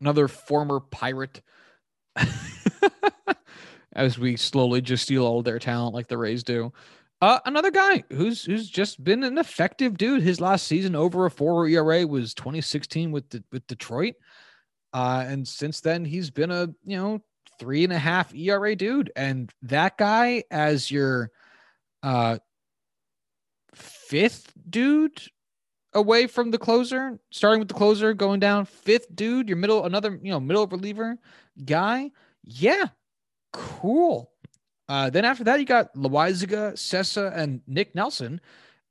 [0.00, 1.42] another former pirate,
[3.92, 6.72] as we slowly just steal all their talent like the Rays do.
[7.22, 10.22] Uh, another guy who's who's just been an effective dude.
[10.22, 14.16] His last season over a four ERA was 2016 with the, with Detroit,
[14.92, 17.22] uh, and since then he's been a you know
[17.58, 19.12] three and a half ERA dude.
[19.16, 21.30] And that guy as your
[22.02, 22.38] uh
[23.74, 25.20] fifth dude
[25.92, 30.18] away from the closer, starting with the closer, going down fifth dude, your middle, another,
[30.22, 31.18] you know, middle reliever
[31.64, 32.10] guy.
[32.44, 32.86] Yeah,
[33.52, 34.30] cool.
[34.88, 38.40] Uh, then after that, you got Loaisiga, Cessa, and Nick Nelson.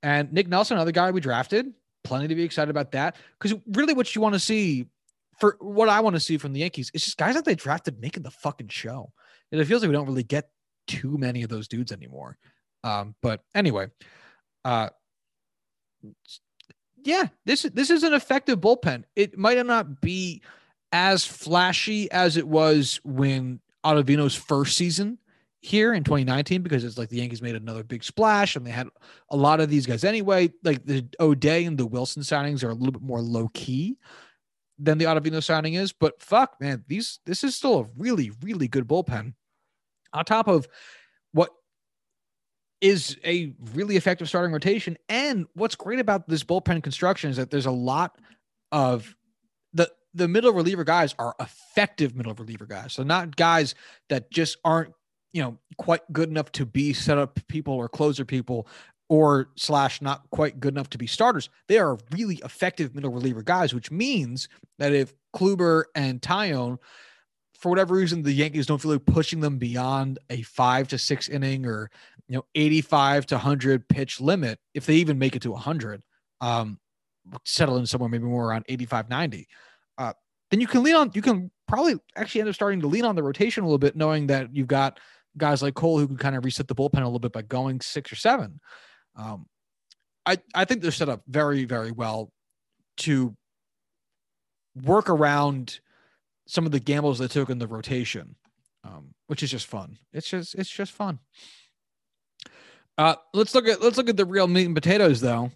[0.03, 1.73] And Nick Nelson, another guy we drafted.
[2.03, 3.15] Plenty to be excited about that.
[3.39, 4.87] Because really, what you want to see
[5.37, 7.99] for what I want to see from the Yankees is just guys that they drafted
[7.99, 9.11] making the fucking show.
[9.51, 10.49] And it feels like we don't really get
[10.87, 12.37] too many of those dudes anymore.
[12.83, 13.87] Um, but anyway,
[14.63, 14.89] uh,
[17.03, 19.03] yeah, this this is an effective bullpen.
[19.15, 20.41] It might not be
[20.91, 25.17] as flashy as it was when Ottavino's first season
[25.61, 28.87] here in 2019 because it's like the Yankees made another big splash and they had
[29.29, 30.51] a lot of these guys anyway.
[30.63, 33.97] Like the O'Day and the Wilson signings are a little bit more low key
[34.77, 35.91] than the Ottavino signing is.
[35.91, 39.33] But fuck, man, these this is still a really really good bullpen.
[40.13, 40.67] On top of
[41.31, 41.49] what
[42.81, 44.97] is a really effective starting rotation.
[45.09, 48.17] And what's great about this bullpen construction is that there's a lot
[48.71, 49.15] of
[49.73, 52.93] the the middle reliever guys are effective middle reliever guys.
[52.93, 53.75] So not guys
[54.09, 54.93] that just aren't,
[55.33, 58.67] you know, quite good enough to be setup people or closer people
[59.09, 61.49] or slash not quite good enough to be starters.
[61.67, 64.49] They are really effective middle reliever guys, which means
[64.79, 66.77] that if Kluber and Taillon
[67.59, 71.29] for whatever reason, the Yankees don't feel like pushing them beyond a five to six
[71.29, 71.89] inning or
[72.27, 74.59] you know 85 to 100 pitch limit.
[74.73, 76.01] If they even make it to 100,
[76.41, 76.79] um,
[77.43, 79.47] settle in somewhere maybe more around 85, 90.
[79.97, 80.13] Uh,
[80.51, 81.11] then you can lean on.
[81.13, 83.95] You can probably actually end up starting to lean on the rotation a little bit,
[83.95, 84.99] knowing that you've got
[85.37, 87.81] guys like Cole who can kind of reset the bullpen a little bit by going
[87.81, 88.59] six or seven.
[89.15, 89.47] Um,
[90.25, 92.31] I I think they're set up very very well
[92.97, 93.35] to
[94.83, 95.79] work around
[96.47, 98.35] some of the gambles they took in the rotation,
[98.83, 99.97] um, which is just fun.
[100.13, 101.19] It's just it's just fun.
[102.97, 105.51] Uh, let's look at let's look at the real meat and potatoes though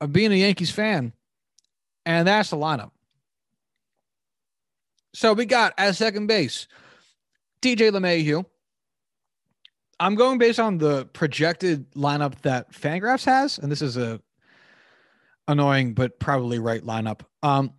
[0.00, 1.12] of being a Yankees fan,
[2.04, 2.90] and that's the lineup.
[5.14, 6.66] So we got at second base
[7.60, 8.44] DJ LeMahieu.
[10.02, 14.20] I'm going based on the projected lineup that Fangraphs has, and this is a
[15.46, 17.20] annoying but probably right lineup.
[17.44, 17.74] Um,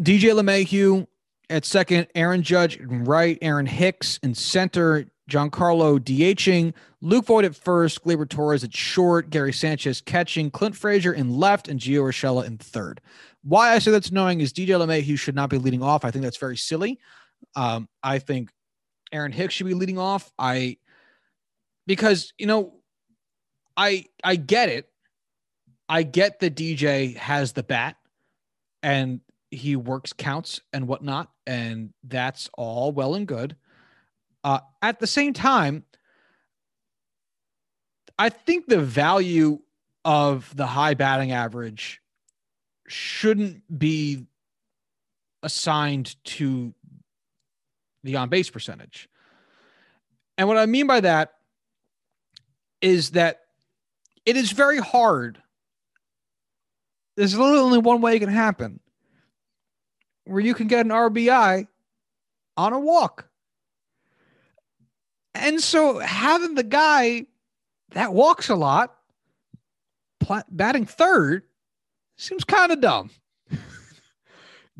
[0.00, 1.08] DJ LeMahieu,
[1.50, 8.04] at second, Aaron Judge right, Aaron Hicks in center, Giancarlo DHing, Luke Voit at first,
[8.04, 12.58] Gleyber Torres at short, Gary Sanchez catching, Clint Frazier in left, and Gio Urshela in
[12.58, 13.00] third.
[13.42, 16.04] Why I say that's annoying is DJ LeMahieu should not be leading off.
[16.04, 17.00] I think that's very silly.
[17.56, 18.50] Um, I think
[19.10, 20.30] Aaron Hicks should be leading off.
[20.38, 20.76] I
[21.86, 22.74] because you know,
[23.76, 24.88] I I get it.
[25.88, 27.96] I get that DJ has the bat
[28.82, 29.20] and
[29.50, 33.56] he works counts and whatnot, and that's all well and good.
[34.42, 35.84] Uh, at the same time,
[38.18, 39.60] I think the value
[40.04, 42.00] of the high batting average
[42.88, 44.26] shouldn't be
[45.42, 46.74] assigned to
[48.04, 49.08] the on base percentage.
[50.38, 51.35] And what I mean by that
[52.86, 53.40] is that
[54.24, 55.42] it is very hard.
[57.16, 58.78] There's literally only one way it can happen
[60.24, 61.66] where you can get an RBI
[62.56, 63.28] on a walk.
[65.34, 67.26] And so having the guy
[67.90, 68.94] that walks a lot
[70.48, 71.42] batting third
[72.16, 73.10] seems kind of dumb.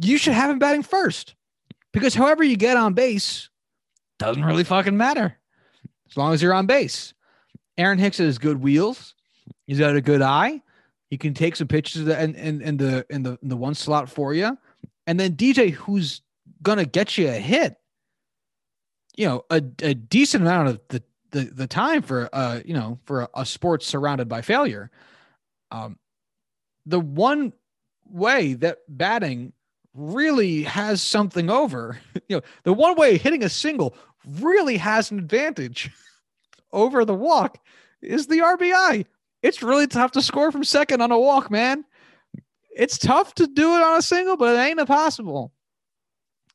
[0.00, 1.34] you should have him batting first
[1.92, 3.50] because however you get on base
[4.20, 5.36] doesn't really fucking matter
[6.08, 7.12] as long as you're on base.
[7.78, 9.14] Aaron Hicks has good wheels.
[9.66, 10.62] He's got a good eye.
[11.10, 14.08] He can take some pitches in, in, in the in the in the one slot
[14.08, 14.56] for you.
[15.06, 16.22] And then DJ, who's
[16.62, 17.76] gonna get you a hit,
[19.16, 22.98] you know, a, a decent amount of the, the the time for uh, you know,
[23.04, 24.90] for a, a sport surrounded by failure.
[25.70, 25.98] Um
[26.86, 27.52] the one
[28.08, 29.52] way that batting
[29.94, 31.98] really has something over,
[32.28, 33.96] you know, the one way hitting a single
[34.40, 35.90] really has an advantage
[36.72, 37.58] over the walk
[38.02, 39.06] is the RBI.
[39.42, 41.84] It's really tough to score from second on a walk, man.
[42.76, 45.52] It's tough to do it on a single, but it ain't impossible.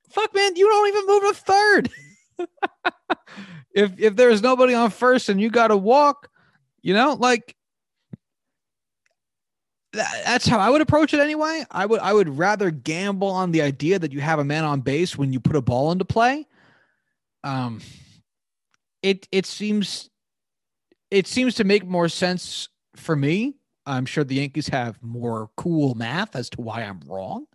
[0.10, 1.90] Fuck, man, you don't even move a third.
[3.74, 6.30] if if there's nobody on first and you got to walk,
[6.82, 7.56] you know, like
[9.94, 11.64] that's how I would approach it anyway.
[11.72, 14.82] I would I would rather gamble on the idea that you have a man on
[14.82, 16.48] base when you put a ball into play.
[17.44, 17.82] Um,
[19.04, 20.10] it it seems
[21.10, 23.56] it seems to make more sense for me.
[23.86, 27.48] I'm sure the Yankees have more cool math as to why I'm wrong,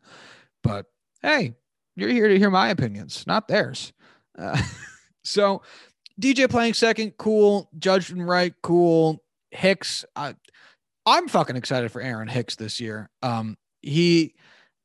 [0.63, 0.87] but
[1.23, 1.55] hey,
[1.95, 3.93] you're here to hear my opinions, not theirs.
[4.37, 4.61] Uh,
[5.25, 5.63] so,
[6.21, 7.71] DJ playing second, cool.
[7.79, 9.23] Judging right, cool.
[9.51, 10.35] Hicks, uh,
[11.07, 13.09] I'm fucking excited for Aaron Hicks this year.
[13.23, 14.35] Um, he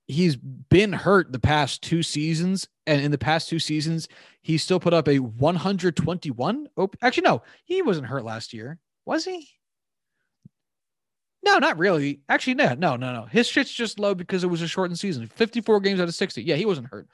[0.07, 4.07] he's been hurt the past two seasons, and in the past two seasons,
[4.41, 6.67] he still put up a 121.
[6.77, 9.47] Oh, actually, no, he wasn't hurt last year, was he?
[11.43, 12.21] No, not really.
[12.29, 13.25] Actually, no, no, no, no.
[13.25, 15.27] His shit's just low because it was a shortened season.
[15.27, 16.43] 54 games out of 60.
[16.43, 17.07] Yeah, he wasn't hurt.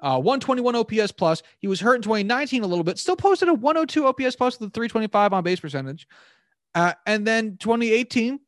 [0.00, 1.42] Uh, 121 OPS plus.
[1.58, 2.98] He was hurt in 2019 a little bit.
[2.98, 6.06] Still posted a 102 OPS plus with a 325 on base percentage.
[6.74, 8.38] Uh, and then 2018,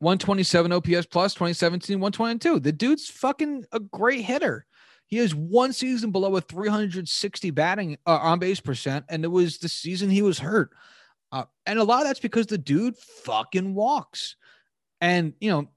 [0.00, 2.60] 127 OPS plus, 2017, 122.
[2.60, 4.66] The dude's fucking a great hitter.
[5.06, 9.58] He has one season below a 360 batting uh, on base percent, and it was
[9.58, 10.70] the season he was hurt.
[11.32, 14.36] Uh, and a lot of that's because the dude fucking walks.
[15.00, 15.68] And, you know,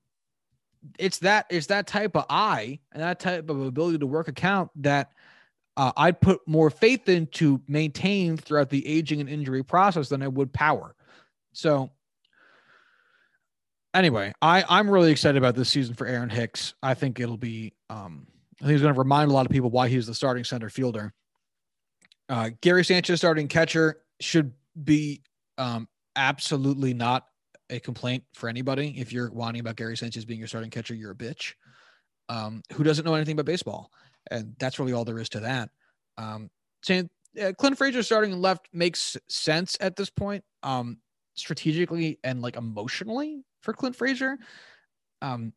[0.97, 4.71] it's that it's that type of eye and that type of ability to work account
[4.77, 5.11] that
[5.75, 10.23] uh, I'd put more faith in to maintain throughout the aging and injury process than
[10.23, 10.95] I would power.
[11.51, 11.89] So
[13.93, 16.73] anyway, I I'm really excited about this season for Aaron Hicks.
[16.82, 18.27] I think it'll be um
[18.62, 20.70] I think he's going to remind a lot of people why he's the starting center
[20.70, 21.14] fielder.
[22.28, 24.53] Uh, Gary Sanchez starting catcher should
[24.84, 25.22] be
[25.57, 27.26] um, absolutely not
[27.70, 28.95] a complaint for anybody.
[28.97, 31.53] If you're whining about Gary Sanchez being your starting catcher, you're a bitch.
[32.28, 33.91] Um, who doesn't know anything about baseball?
[34.30, 35.70] And that's really all there is to that.
[36.18, 36.49] Um,
[36.84, 37.10] saying
[37.41, 40.97] uh, Clint Frazier starting left makes sense at this point, um,
[41.36, 44.38] strategically and like emotionally for Clint Frazier.
[45.22, 45.53] Um,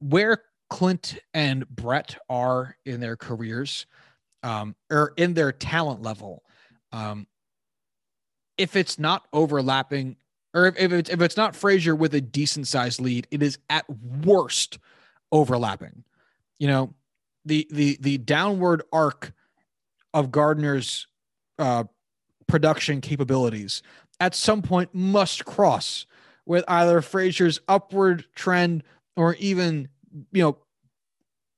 [0.00, 3.86] where Clint and Brett are in their careers,
[4.42, 6.42] um, or in their talent level,
[6.92, 7.26] um,
[8.56, 10.16] if it's not overlapping,
[10.54, 13.58] or if, if it's if it's not Frazier with a decent sized lead, it is
[13.68, 13.84] at
[14.24, 14.78] worst
[15.32, 16.04] overlapping.
[16.58, 16.94] You know,
[17.44, 19.32] the the the downward arc
[20.14, 21.06] of Gardner's
[21.58, 21.84] uh,
[22.46, 23.82] production capabilities
[24.20, 26.06] at some point must cross
[26.46, 28.82] with either Frazier's upward trend
[29.16, 29.88] or even
[30.32, 30.58] you know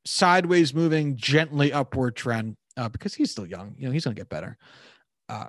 [0.05, 3.75] sideways moving gently upward trend uh, because he's still young.
[3.79, 4.57] You know he's going to get better.
[5.29, 5.47] Uh,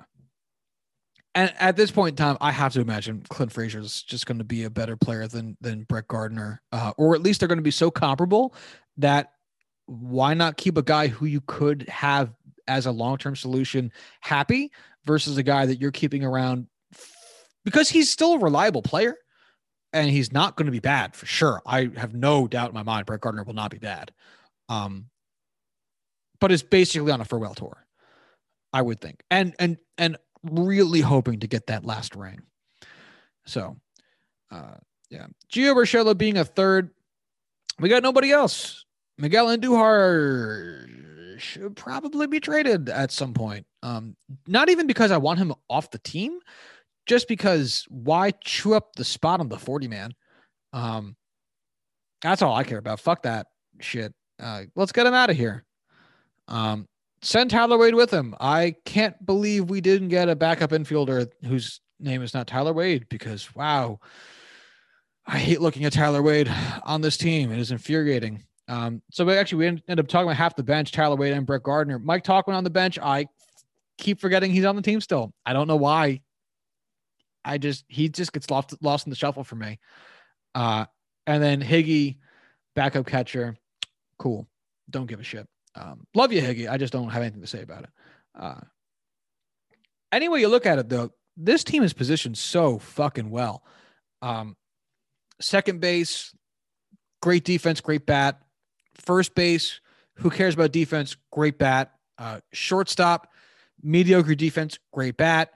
[1.34, 4.38] and at this point in time, I have to imagine Clint Frazier is just going
[4.38, 7.58] to be a better player than than Brett Gardner, uh, or at least they're going
[7.58, 8.54] to be so comparable
[8.98, 9.30] that
[9.86, 12.32] why not keep a guy who you could have
[12.68, 14.70] as a long term solution happy
[15.04, 16.66] versus a guy that you're keeping around
[17.64, 19.16] because he's still a reliable player
[19.94, 21.62] and he's not going to be bad for sure.
[21.64, 24.12] I have no doubt in my mind Brett Gardner will not be bad.
[24.68, 25.06] Um,
[26.40, 27.86] but is basically on a farewell tour,
[28.72, 32.42] I would think, and and and really hoping to get that last ring.
[33.46, 33.76] So,
[34.50, 34.74] uh,
[35.10, 36.90] yeah, Gio Urshela being a third,
[37.78, 38.84] we got nobody else.
[39.16, 43.66] Miguel Andujar should probably be traded at some point.
[43.82, 44.16] Um,
[44.46, 46.40] not even because I want him off the team,
[47.06, 50.14] just because why chew up the spot on the 40 man?
[50.72, 51.16] Um,
[52.22, 53.00] that's all I care about.
[53.00, 53.46] Fuck that
[53.80, 54.14] shit.
[54.40, 55.64] Uh, let's get him out of here.
[56.48, 56.88] Um,
[57.22, 58.34] send Tyler Wade with him.
[58.40, 63.06] I can't believe we didn't get a backup infielder whose name is not Tyler Wade
[63.08, 64.00] because wow,
[65.26, 66.52] I hate looking at Tyler Wade
[66.84, 67.52] on this team.
[67.52, 68.44] It is infuriating.
[68.68, 71.46] Um, so we actually we ended up talking about half the bench, Tyler Wade and
[71.46, 71.98] Brett Gardner.
[71.98, 72.98] Mike Tauchman on the bench.
[72.98, 73.26] I
[73.98, 75.32] keep forgetting he's on the team still.
[75.44, 76.20] I don't know why.
[77.44, 79.78] I just he just gets lost lost in the shuffle for me.
[80.54, 80.86] Uh,
[81.26, 82.18] and then Higgy,
[82.74, 83.56] backup catcher,
[84.18, 84.46] cool.
[84.90, 85.46] Don't give a shit.
[85.74, 86.70] Um, love you, Higgy.
[86.70, 87.90] I just don't have anything to say about it.
[88.38, 88.60] Uh,
[90.12, 93.64] anyway, you look at it though, this team is positioned so fucking well.
[94.22, 94.56] Um,
[95.40, 96.34] second base,
[97.20, 98.40] great defense, great bat.
[98.94, 99.80] First base,
[100.16, 101.16] who cares about defense?
[101.32, 101.92] Great bat.
[102.16, 103.28] Uh, shortstop,
[103.82, 105.50] mediocre defense, great bat.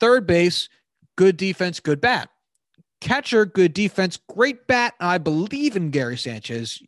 [0.00, 0.68] Third base,
[1.20, 2.30] good defense, good bat.
[3.02, 4.94] Catcher, good defense, great bat.
[5.00, 6.82] I believe in Gary Sanchez.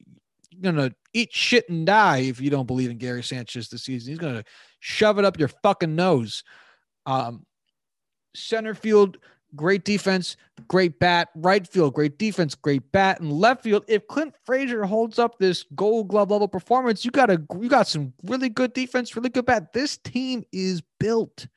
[0.50, 4.10] You're gonna eat shit and die if you don't believe in Gary Sanchez this season.
[4.10, 4.42] He's gonna
[4.80, 6.44] shove it up your fucking nose.
[7.04, 7.44] Um,
[8.34, 9.18] center field,
[9.54, 11.28] great defense, great bat.
[11.34, 13.20] Right field, great defense, great bat.
[13.20, 17.28] And left field, if Clint Frazier holds up this Gold Glove level performance, you got
[17.28, 19.74] a you got some really good defense, really good bat.
[19.74, 21.48] This team is built,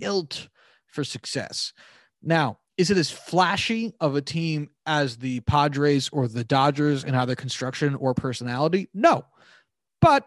[0.00, 0.48] built
[0.92, 1.72] for success.
[2.22, 7.14] Now, is it as flashy of a team as the Padres or the Dodgers in
[7.14, 8.88] either construction or personality?
[8.94, 9.24] No,
[10.00, 10.26] but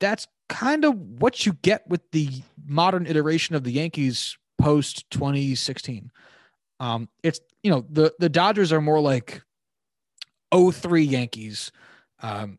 [0.00, 2.28] that's kind of what you get with the
[2.64, 6.10] modern iteration of the Yankees post 2016.
[6.78, 9.42] Um, it's you know the the Dodgers are more like
[10.54, 11.72] 03 Yankees,
[12.20, 12.58] um,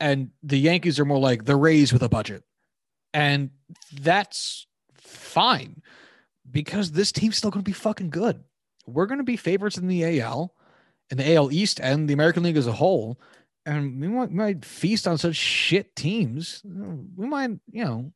[0.00, 2.42] and the Yankees are more like the Rays with a budget,
[3.14, 3.50] and
[3.92, 5.82] that's fine
[6.50, 8.42] because this team's still going to be fucking good.
[8.86, 10.54] We're going to be favorites in the AL,
[11.10, 13.18] in the AL East, and the American League as a whole.
[13.66, 16.60] And we might, might feast on such shit teams.
[16.64, 18.12] We might, you know,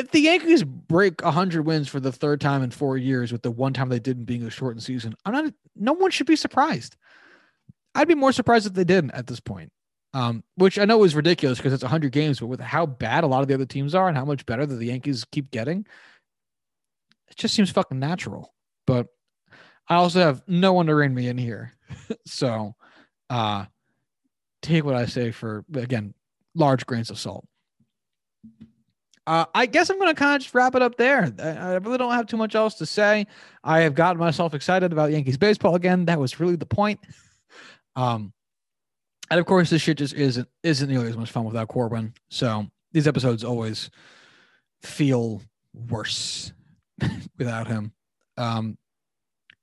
[0.00, 3.50] if the Yankees break 100 wins for the third time in four years with the
[3.50, 6.96] one time they didn't being a shortened season, I'm not, no one should be surprised.
[7.94, 9.72] I'd be more surprised if they didn't at this point,
[10.14, 13.26] um, which I know is ridiculous because it's 100 games, but with how bad a
[13.26, 15.86] lot of the other teams are and how much better that the Yankees keep getting,
[17.30, 18.52] it just seems fucking natural.
[18.86, 19.06] But
[19.88, 21.72] I also have no one to rein me in here.
[22.26, 22.74] so
[23.28, 23.66] uh,
[24.62, 26.14] take what I say for, again,
[26.54, 27.46] large grains of salt.
[29.26, 31.32] Uh, I guess I'm going to kind of just wrap it up there.
[31.38, 33.26] I, really don't have too much else to say.
[33.62, 36.06] I have gotten myself excited about Yankees baseball again.
[36.06, 37.00] That was really the point.
[37.96, 38.32] Um,
[39.30, 42.14] and of course, this shit just isn't isn't nearly as much fun without Corbin.
[42.30, 43.90] So these episodes always
[44.80, 45.42] feel
[45.74, 46.52] worse
[47.38, 47.92] without him.
[48.36, 48.78] Um,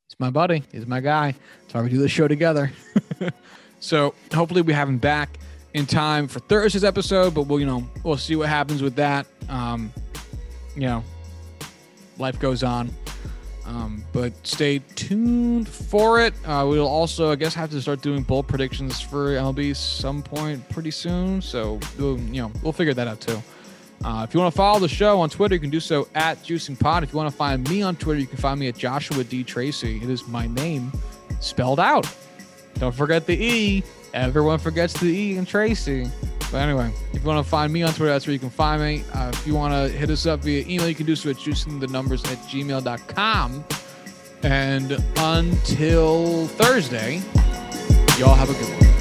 [0.08, 0.64] he's my buddy.
[0.72, 1.36] He's my guy.
[1.62, 2.72] That's why we do this show together.
[3.80, 5.40] so hopefully we have him back
[5.74, 9.28] in time for Thursday's episode, but we'll, you know, we'll see what happens with that.
[9.50, 9.94] Um,
[10.76, 11.04] you know,
[12.18, 12.92] life goes on.
[13.66, 16.34] Um, but stay tuned for it.
[16.46, 20.68] Uh, we'll also, I guess, have to start doing bold predictions for MLB some point
[20.70, 21.42] pretty soon.
[21.42, 23.44] So, we'll, you know, we'll figure that out too.
[24.04, 26.38] Uh, if you want to follow the show on Twitter, you can do so at
[26.44, 27.04] Juicing Pod.
[27.04, 29.44] If you want to find me on Twitter, you can find me at Joshua D
[29.44, 29.98] Tracey.
[29.98, 30.92] It is my name
[31.40, 32.08] spelled out.
[32.76, 33.84] Don't forget the E.
[34.14, 36.10] Everyone forgets the E and Tracey.
[36.52, 38.82] But anyway, if you want to find me on Twitter, that's where you can find
[38.82, 39.04] me.
[39.14, 41.36] Uh, if you want to hit us up via email, you can do so at
[41.36, 43.66] juicingthenumbers at gmail.com.
[44.44, 47.22] And until Thursday,
[48.18, 48.97] y'all have a good one.